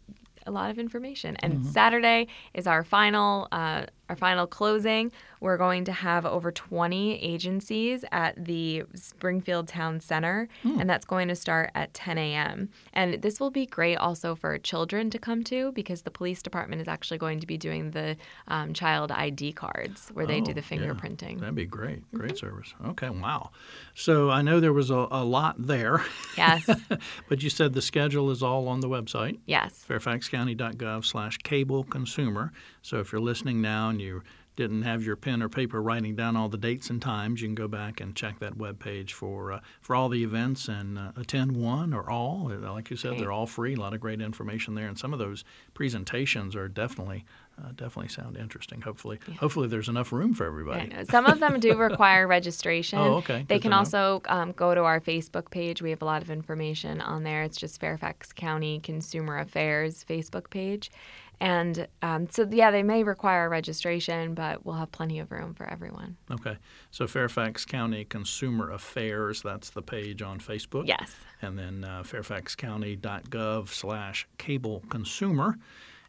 a 0.46 0.50
lot 0.50 0.70
of 0.70 0.78
information. 0.78 1.36
And 1.40 1.64
Saturday 1.64 2.28
is 2.54 2.66
our 2.66 2.84
final 2.84 3.48
uh, 3.52 3.86
our 4.08 4.16
final 4.16 4.46
closing. 4.46 5.10
We're 5.40 5.58
going 5.58 5.84
to 5.84 5.92
have 5.92 6.24
over 6.24 6.50
20 6.50 7.22
agencies 7.22 8.04
at 8.10 8.42
the 8.42 8.84
Springfield 8.94 9.68
Town 9.68 10.00
Center, 10.00 10.48
and 10.64 10.88
that's 10.88 11.04
going 11.04 11.28
to 11.28 11.36
start 11.36 11.70
at 11.74 11.92
10 11.92 12.16
a.m. 12.16 12.70
And 12.94 13.20
this 13.20 13.38
will 13.38 13.50
be 13.50 13.66
great 13.66 13.96
also 13.96 14.34
for 14.34 14.56
children 14.58 15.10
to 15.10 15.18
come 15.18 15.44
to 15.44 15.72
because 15.72 16.02
the 16.02 16.10
police 16.10 16.40
department 16.40 16.80
is 16.80 16.88
actually 16.88 17.18
going 17.18 17.40
to 17.40 17.46
be 17.46 17.58
doing 17.58 17.90
the 17.90 18.16
um, 18.48 18.72
child 18.72 19.12
ID 19.12 19.52
cards 19.52 20.08
where 20.14 20.26
they 20.26 20.40
do 20.40 20.52
Oh, 20.52 20.54
the 20.54 20.62
yeah. 20.62 20.66
fingerprinting. 20.92 21.40
That'd 21.40 21.54
be 21.54 21.66
great. 21.66 22.02
Great 22.12 22.32
Mm-hmm. 22.32 22.36
service. 22.46 22.74
Okay, 22.86 23.10
wow. 23.10 23.50
So 23.94 24.30
I 24.30 24.40
know 24.42 24.58
there 24.58 24.72
was 24.72 24.90
a, 24.90 25.06
a 25.10 25.22
lot 25.24 25.56
there, 25.58 26.02
Yes, 26.36 26.68
but 27.28 27.42
you 27.42 27.50
said 27.50 27.74
the 27.74 27.82
schedule 27.82 28.30
is 28.30 28.42
all 28.42 28.68
on 28.68 28.80
the 28.80 28.88
website. 28.88 29.38
yes. 29.46 29.84
fairfaxcounty.gov 29.88 31.04
slash 31.04 31.36
cable 31.38 31.84
consumer. 31.84 32.52
So 32.86 33.00
if 33.00 33.10
you're 33.10 33.20
listening 33.20 33.60
now 33.60 33.88
and 33.88 34.00
you 34.00 34.22
didn't 34.54 34.82
have 34.82 35.02
your 35.02 35.16
pen 35.16 35.42
or 35.42 35.48
paper 35.48 35.82
writing 35.82 36.14
down 36.14 36.36
all 36.36 36.48
the 36.48 36.56
dates 36.56 36.88
and 36.88 37.02
times, 37.02 37.42
you 37.42 37.48
can 37.48 37.56
go 37.56 37.66
back 37.66 38.00
and 38.00 38.14
check 38.14 38.38
that 38.38 38.56
webpage 38.56 39.10
for 39.10 39.52
uh, 39.52 39.60
for 39.82 39.96
all 39.96 40.08
the 40.08 40.22
events 40.22 40.68
and 40.68 40.96
uh, 40.96 41.10
attend 41.16 41.56
one 41.56 41.92
or 41.92 42.08
all. 42.08 42.50
Uh, 42.50 42.72
Like 42.72 42.88
you 42.88 42.96
said, 42.96 43.18
they're 43.18 43.32
all 43.32 43.46
free. 43.46 43.74
A 43.74 43.80
lot 43.80 43.92
of 43.92 43.98
great 43.98 44.20
information 44.20 44.76
there, 44.76 44.86
and 44.86 44.96
some 44.96 45.12
of 45.12 45.18
those 45.18 45.42
presentations 45.74 46.54
are 46.54 46.68
definitely 46.68 47.24
uh, 47.58 47.72
definitely 47.74 48.08
sound 48.08 48.36
interesting. 48.36 48.82
Hopefully, 48.82 49.18
hopefully 49.40 49.66
there's 49.66 49.88
enough 49.88 50.12
room 50.12 50.32
for 50.32 50.46
everybody. 50.46 50.88
know. 50.88 51.04
Some 51.04 51.26
of 51.26 51.40
them 51.40 51.58
do 51.58 51.74
require 51.76 52.26
registration. 52.26 52.98
Oh, 52.98 53.14
okay. 53.16 53.44
They 53.48 53.56
Good 53.56 53.62
can 53.62 53.72
also 53.72 54.22
um, 54.26 54.52
go 54.52 54.74
to 54.74 54.82
our 54.82 55.00
Facebook 55.00 55.50
page. 55.50 55.82
We 55.82 55.90
have 55.90 56.02
a 56.02 56.06
lot 56.06 56.22
of 56.22 56.30
information 56.30 57.00
on 57.00 57.24
there. 57.24 57.42
It's 57.42 57.56
just 57.56 57.80
Fairfax 57.80 58.32
County 58.32 58.80
Consumer 58.80 59.38
Affairs 59.38 60.04
Facebook 60.08 60.50
page. 60.50 60.90
And 61.40 61.86
um, 62.00 62.28
so, 62.30 62.48
yeah, 62.50 62.70
they 62.70 62.82
may 62.82 63.02
require 63.02 63.48
registration, 63.48 64.34
but 64.34 64.64
we'll 64.64 64.76
have 64.76 64.90
plenty 64.90 65.18
of 65.18 65.30
room 65.30 65.52
for 65.54 65.68
everyone. 65.68 66.16
Okay, 66.30 66.56
so 66.90 67.06
Fairfax 67.06 67.64
County 67.66 68.04
Consumer 68.04 68.70
Affairs, 68.70 69.42
that's 69.42 69.70
the 69.70 69.82
page 69.82 70.22
on 70.22 70.40
Facebook. 70.40 70.86
Yes. 70.86 71.14
and 71.42 71.58
then 71.58 71.84
uh, 71.84 72.02
fairfaxcounty.gov 72.02 73.68
slash 73.68 74.26
cable 74.38 74.82
consumer. 74.88 75.58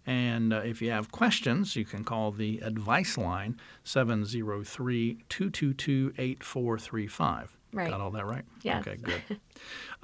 And 0.06 0.54
uh, 0.54 0.62
if 0.63 0.82
you 0.82 0.90
have 0.92 1.12
questions, 1.12 1.76
you 1.76 1.84
can 1.84 2.06
call 2.06 2.32
the 2.32 2.60
advice 2.60 3.18
line 3.18 3.60
703 3.84 5.18
222 5.28 6.13
8435. 6.18 7.58
Right. 7.74 7.90
Got 7.90 8.00
all 8.00 8.12
that 8.12 8.26
right? 8.26 8.46
Yes. 8.62 8.88
Okay, 8.88 8.98
good. 9.02 9.40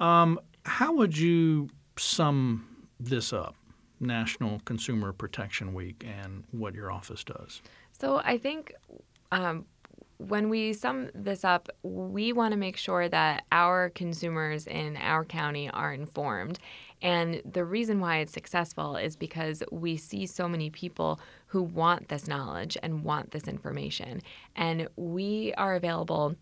um, 0.04 0.38
how 0.66 0.92
would 0.94 1.16
you 1.16 1.70
sum 1.96 2.68
this 3.00 3.32
up, 3.32 3.56
National 4.00 4.60
Consumer 4.60 5.12
Protection 5.12 5.74
Week, 5.74 6.04
and 6.06 6.44
what 6.50 6.74
your 6.74 6.90
office 6.90 7.24
does? 7.24 7.62
So 7.92 8.20
I 8.24 8.38
think 8.38 8.72
um, 9.32 9.66
when 10.18 10.48
we 10.48 10.72
sum 10.72 11.10
this 11.14 11.44
up, 11.44 11.68
we 11.82 12.32
want 12.32 12.52
to 12.52 12.58
make 12.58 12.76
sure 12.76 13.08
that 13.08 13.44
our 13.52 13.90
consumers 13.90 14.66
in 14.66 14.96
our 14.96 15.24
county 15.24 15.68
are 15.70 15.92
informed. 15.92 16.58
And 17.02 17.42
the 17.44 17.64
reason 17.64 18.00
why 18.00 18.18
it's 18.18 18.32
successful 18.32 18.96
is 18.96 19.16
because 19.16 19.62
we 19.70 19.96
see 19.96 20.26
so 20.26 20.48
many 20.48 20.70
people 20.70 21.20
who 21.46 21.62
want 21.62 22.08
this 22.08 22.26
knowledge 22.26 22.76
and 22.82 23.04
want 23.04 23.32
this 23.32 23.48
information. 23.48 24.22
And 24.56 24.88
we 24.96 25.52
are 25.54 25.74
available 25.74 26.36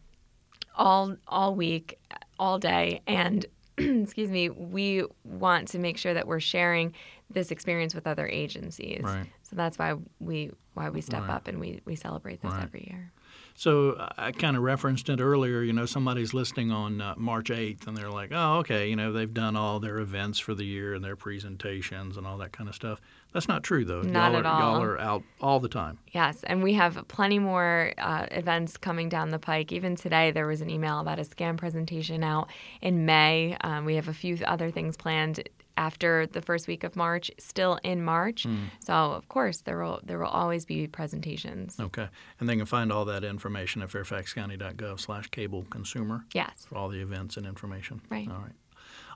all 0.77 1.17
all 1.27 1.55
week, 1.55 1.99
all 2.38 2.59
day, 2.59 3.01
and 3.07 3.45
excuse 3.79 4.31
me, 4.31 4.51
we 4.51 5.05
want 5.25 5.69
to 5.69 5.79
make 5.79 5.97
sure 5.97 6.15
that 6.15 6.27
we're 6.27 6.41
sharing 6.41 6.93
this 7.33 7.51
experience 7.51 7.95
with 7.95 8.07
other 8.07 8.27
agencies. 8.27 9.01
Right. 9.03 9.27
So 9.42 9.57
that's 9.57 9.79
why 9.79 9.95
we 10.21 10.51
why 10.75 10.88
we 10.88 11.01
step 11.03 11.23
Right. 11.23 11.31
up 11.31 11.49
and 11.49 11.61
we, 11.61 11.81
we 11.85 11.95
celebrate 11.97 12.40
this 12.40 12.53
Right. 12.53 12.62
every 12.62 12.88
year. 12.90 13.12
So 13.55 13.97
I 14.16 14.33
kind 14.33 14.57
of 14.57 14.62
referenced 14.62 15.11
it 15.11 15.21
earlier. 15.21 15.61
You 15.61 15.75
know, 15.75 15.85
somebody's 15.85 16.33
listening 16.33 16.71
on 16.73 17.03
uh, 17.03 17.14
March 17.18 17.51
8th, 17.51 17.87
and 17.87 17.95
they're 17.95 18.11
like, 18.11 18.31
"Oh, 18.33 18.59
okay. 18.61 18.88
You 18.88 18.97
know, 18.97 19.12
they've 19.12 19.33
done 19.33 19.57
all 19.57 19.79
their 19.79 19.99
events 19.99 20.38
for 20.38 20.55
the 20.55 20.64
year 20.64 20.95
and 20.95 21.05
their 21.05 21.16
presentations 21.16 22.16
and 22.16 22.27
all 22.27 22.38
that 22.38 22.53
kind 22.53 22.68
of 22.71 22.75
stuff." 22.75 23.01
That's 23.35 23.49
not 23.49 23.62
true, 23.62 23.85
though. 23.85 24.01
Not 24.01 24.33
y'all 24.33 24.38
at 24.40 24.47
are, 24.47 24.49
all. 24.49 24.61
Y'all 24.79 24.83
are 24.83 24.99
out 24.99 25.23
all 25.40 25.61
the 25.61 25.68
time. 25.68 25.99
Yes, 26.12 26.42
and 26.45 26.62
we 26.62 26.73
have 26.75 27.07
plenty 27.09 27.38
more 27.38 27.92
uh, 27.99 28.27
events 28.31 28.79
coming 28.79 29.11
down 29.11 29.29
the 29.29 29.38
pike. 29.38 29.71
Even 29.73 29.97
today, 29.97 30.31
there 30.31 30.47
was 30.47 30.62
an 30.62 30.71
email 30.71 31.01
about 31.01 31.18
a 31.18 31.23
scam 31.23 31.59
presentation 31.59 32.25
out 32.25 32.49
in 32.81 33.05
May. 33.05 33.57
Um, 33.61 33.85
we 33.85 33.97
have 33.97 34.09
a 34.09 34.14
few 34.14 34.38
other 34.47 34.71
things 34.71 34.97
planned 34.97 35.47
after 35.76 36.26
the 36.26 36.42
first 36.42 36.68
week 36.68 36.85
of 36.85 36.96
March, 36.96 37.30
still 37.38 37.78
in 37.82 38.02
March. 38.04 38.44
Hmm. 38.44 38.64
So, 38.80 38.94
of 38.94 39.28
course, 39.28 39.58
there 39.62 39.82
will 39.82 40.00
there 40.02 40.18
will 40.18 40.26
always 40.26 40.64
be 40.64 40.87
presentations. 40.87 41.78
Okay, 41.78 42.08
and 42.40 42.48
they 42.48 42.56
can 42.56 42.66
find 42.66 42.92
all 42.92 43.04
that 43.06 43.24
information 43.24 43.82
at 43.82 43.90
fairfaxcounty.gov/slash 43.90 45.28
cable 45.28 45.64
consumer 45.70 46.24
Yes, 46.35 46.64
for 46.66 46.76
all 46.76 46.88
the 46.88 47.00
events 47.00 47.37
and 47.37 47.46
information. 47.46 48.00
Right. 48.11 48.28
All 48.28 48.38
right. 48.38 48.52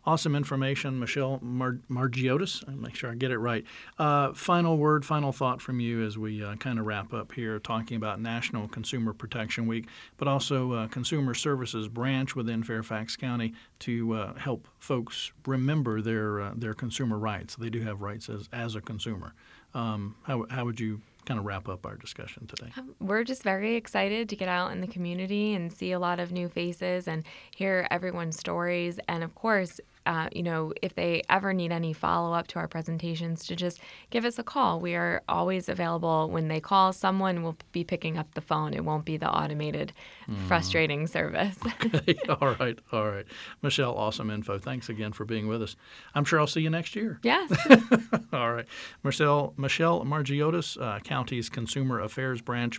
Awesome 0.07 0.37
information, 0.37 1.01
Michelle 1.01 1.41
Mar- 1.43 1.81
Margiotis. 1.91 2.63
I'll 2.69 2.77
make 2.77 2.95
sure 2.95 3.11
I 3.11 3.17
get 3.17 3.33
it 3.33 3.39
right. 3.39 3.65
Uh, 3.99 4.33
final 4.35 4.77
word, 4.77 5.05
final 5.05 5.33
thought 5.33 5.61
from 5.61 5.81
you 5.81 6.05
as 6.05 6.17
we 6.17 6.45
uh, 6.45 6.55
kind 6.57 6.79
of 6.79 6.87
wrap 6.87 7.13
up 7.13 7.33
here, 7.33 7.59
talking 7.59 7.97
about 7.97 8.21
National 8.21 8.69
Consumer 8.69 9.13
Protection 9.13 9.67
Week, 9.67 9.89
but 10.17 10.29
also 10.29 10.73
uh, 10.73 10.87
Consumer 10.87 11.35
Services 11.35 11.89
branch 11.89 12.37
within 12.37 12.63
Fairfax 12.63 13.17
County 13.17 13.53
to 13.81 14.13
uh, 14.13 14.35
help 14.35 14.69
folks 14.79 15.33
remember 15.45 16.01
their 16.01 16.41
uh, 16.41 16.53
their 16.55 16.75
consumer 16.75 17.19
rights. 17.19 17.57
They 17.57 17.71
do 17.71 17.81
have 17.83 18.01
rights 18.01 18.29
as 18.29 18.49
as 18.53 18.77
a 18.77 18.81
consumer. 18.81 19.35
Um, 19.75 20.15
how 20.23 20.47
how 20.51 20.65
would 20.65 20.79
you 20.79 21.01
kind 21.27 21.41
of 21.41 21.45
wrap 21.45 21.69
up 21.69 21.85
our 21.85 21.97
discussion 21.97 22.47
today? 22.47 22.71
we're 23.01 23.25
just 23.25 23.43
very 23.43 23.75
excited 23.75 24.29
to 24.29 24.37
get 24.37 24.49
out 24.49 24.71
in 24.71 24.81
the 24.81 24.87
community 24.87 25.55
and 25.55 25.73
see 25.73 25.91
a 25.91 25.99
lot 25.99 26.21
of 26.21 26.31
new 26.31 26.49
faces 26.49 27.09
and 27.09 27.25
hear 27.55 27.87
everyone's 27.91 28.39
stories. 28.39 29.01
And 29.09 29.25
of 29.25 29.35
course, 29.35 29.81
uh, 30.07 30.29
you 30.33 30.43
know, 30.43 30.73
if 30.81 30.95
they 30.95 31.23
ever 31.29 31.53
need 31.53 31.73
any 31.73 31.93
follow 31.93 32.33
up 32.33 32.47
to 32.49 32.59
our 32.59 32.69
presentations, 32.69 33.45
to 33.47 33.57
just 33.57 33.81
give 34.11 34.25
us 34.25 34.39
a 34.39 34.43
call. 34.43 34.81
We 34.81 34.95
are 34.95 35.23
always 35.29 35.69
available. 35.69 36.31
When 36.31 36.49
they 36.49 36.61
call, 36.61 36.93
someone 36.93 37.43
will 37.43 37.57
be 37.73 37.85
picking 37.85 38.17
up 38.17 38.33
the 38.35 38.41
phone. 38.41 38.73
It 38.73 38.85
won't 38.85 39.05
be 39.05 39.17
the 39.17 39.29
automated, 39.29 39.93
mm. 40.29 40.37
frustrating 40.47 41.07
service. 41.07 41.57
okay. 41.85 42.17
All 42.29 42.55
right. 42.55 42.79
All 42.93 43.11
right. 43.11 43.27
Michelle, 43.63 43.97
awesome 43.97 44.31
info. 44.31 44.59
Thanks 44.59 44.89
again 44.89 45.13
for 45.13 45.25
being 45.25 45.49
with 45.49 45.63
us. 45.63 45.77
I'm 46.15 46.25
sure 46.25 46.41
I'll 46.41 46.47
see 46.47 46.61
you 46.61 46.71
next 46.71 46.95
year. 46.95 47.19
Yes. 47.23 47.53
All 48.33 48.53
right. 48.53 48.67
Michelle, 49.03 49.55
Michelle 49.57 50.05
Margiotis, 50.05 50.81
uh, 50.81 51.01
County's 51.01 51.49
Consumer 51.49 52.01
Affairs 52.01 52.41
Branch. 52.41 52.79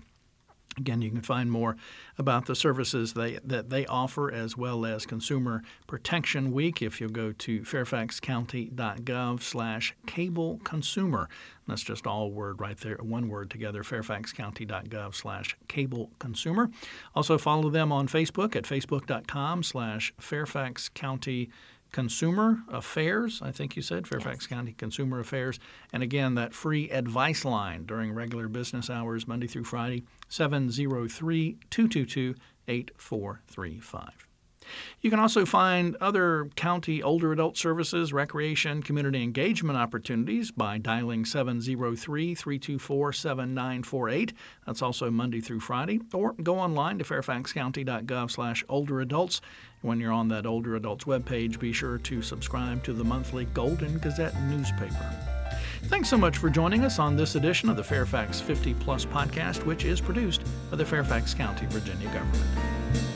Again, 0.78 1.02
you 1.02 1.10
can 1.10 1.22
find 1.22 1.52
more 1.52 1.76
about 2.18 2.46
the 2.46 2.56
services 2.56 3.14
they, 3.14 3.40
that 3.44 3.70
they 3.70 3.86
offer 3.88 4.32
as 4.32 4.56
well 4.56 4.86
as 4.86 5.06
Consumer 5.06 5.64
Protection 5.88 6.52
Week 6.52 6.82
if 6.82 7.02
you 7.02 7.10
go 7.10 7.32
to 7.32 7.62
fairfaxcounty.gov 7.62 9.42
slash 9.42 9.96
cable 10.06 10.60
consumer. 10.64 11.30
That's 11.68 11.82
just 11.84 12.06
all 12.06 12.32
word 12.32 12.62
right 12.62 12.78
there, 12.78 12.98
one 13.02 13.28
word 13.28 13.50
together, 13.50 13.84
fairfaxcounty.gov 13.84 15.16
slash 15.16 15.58
cable 15.68 16.12
consumer. 16.20 16.70
Also 17.16 17.38
follow 17.38 17.70
them 17.70 17.92
on 17.92 18.08
Facebook 18.08 18.56
at 18.56 18.64
facebook.com 18.64 19.64
slash 19.64 20.14
Fairfax 20.20 20.90
County 20.90 21.50
Consumer 21.92 22.60
Affairs, 22.70 23.42
I 23.42 23.52
think 23.52 23.76
you 23.76 23.82
said, 23.82 24.08
Fairfax 24.08 24.44
yes. 24.44 24.48
County 24.48 24.74
Consumer 24.74 25.20
Affairs. 25.20 25.60
And 25.94 26.04
again, 26.04 26.36
that 26.36 26.54
free 26.54 26.90
advice 26.90 27.46
line 27.46 27.86
during 27.86 28.14
regular 28.14 28.48
business 28.48 28.90
hours, 28.90 29.28
Monday 29.28 29.48
through 29.48 29.64
Friday, 29.64 30.04
703 30.30 31.58
222 31.70 32.36
8435. 32.68 34.27
You 35.02 35.10
can 35.10 35.20
also 35.20 35.46
find 35.46 35.96
other 35.98 36.50
county 36.56 37.02
older 37.02 37.32
adult 37.32 37.58
services, 37.58 38.14
recreation, 38.14 38.84
community 38.84 39.24
engagement 39.24 39.78
opportunities 39.78 40.52
by 40.52 40.78
dialing 40.78 41.26
703 41.26 42.36
324 42.36 43.14
7948. 43.14 44.34
That's 44.66 44.82
also 44.82 45.12
Monday 45.12 45.42
through 45.42 45.60
Friday. 45.60 46.00
Or 46.14 46.34
go 46.34 46.60
online 46.60 46.98
to 47.00 47.04
fairfaxcounty.gov 47.04 48.32
slash 48.32 48.64
older 48.70 49.02
adults. 49.02 49.42
When 49.82 50.00
you're 50.00 50.12
on 50.12 50.28
that 50.30 50.46
older 50.46 50.76
adults 50.76 51.06
webpage, 51.06 51.60
be 51.60 51.72
sure 51.72 51.98
to 52.00 52.22
subscribe 52.22 52.84
to 52.84 52.94
the 52.94 53.04
monthly 53.04 53.46
Golden 53.46 54.00
Gazette 54.00 54.40
newspaper. 54.44 55.16
Thanks 55.84 56.10
so 56.10 56.18
much 56.18 56.38
for 56.38 56.50
joining 56.50 56.84
us 56.84 57.00
on 57.00 57.16
this 57.16 57.36
edition 57.36 57.70
of 57.70 57.78
the 57.78 57.84
Fairfax 57.84 58.42
50 58.42 58.74
Plus 58.76 59.06
podcast, 59.06 59.64
which 59.66 59.86
is 59.86 60.02
produced 60.02 60.42
by 60.70 60.78
the 60.78 60.86
Fairfax 60.86 61.34
County, 61.34 61.66
Virginia 61.68 62.08
government. 62.08 63.07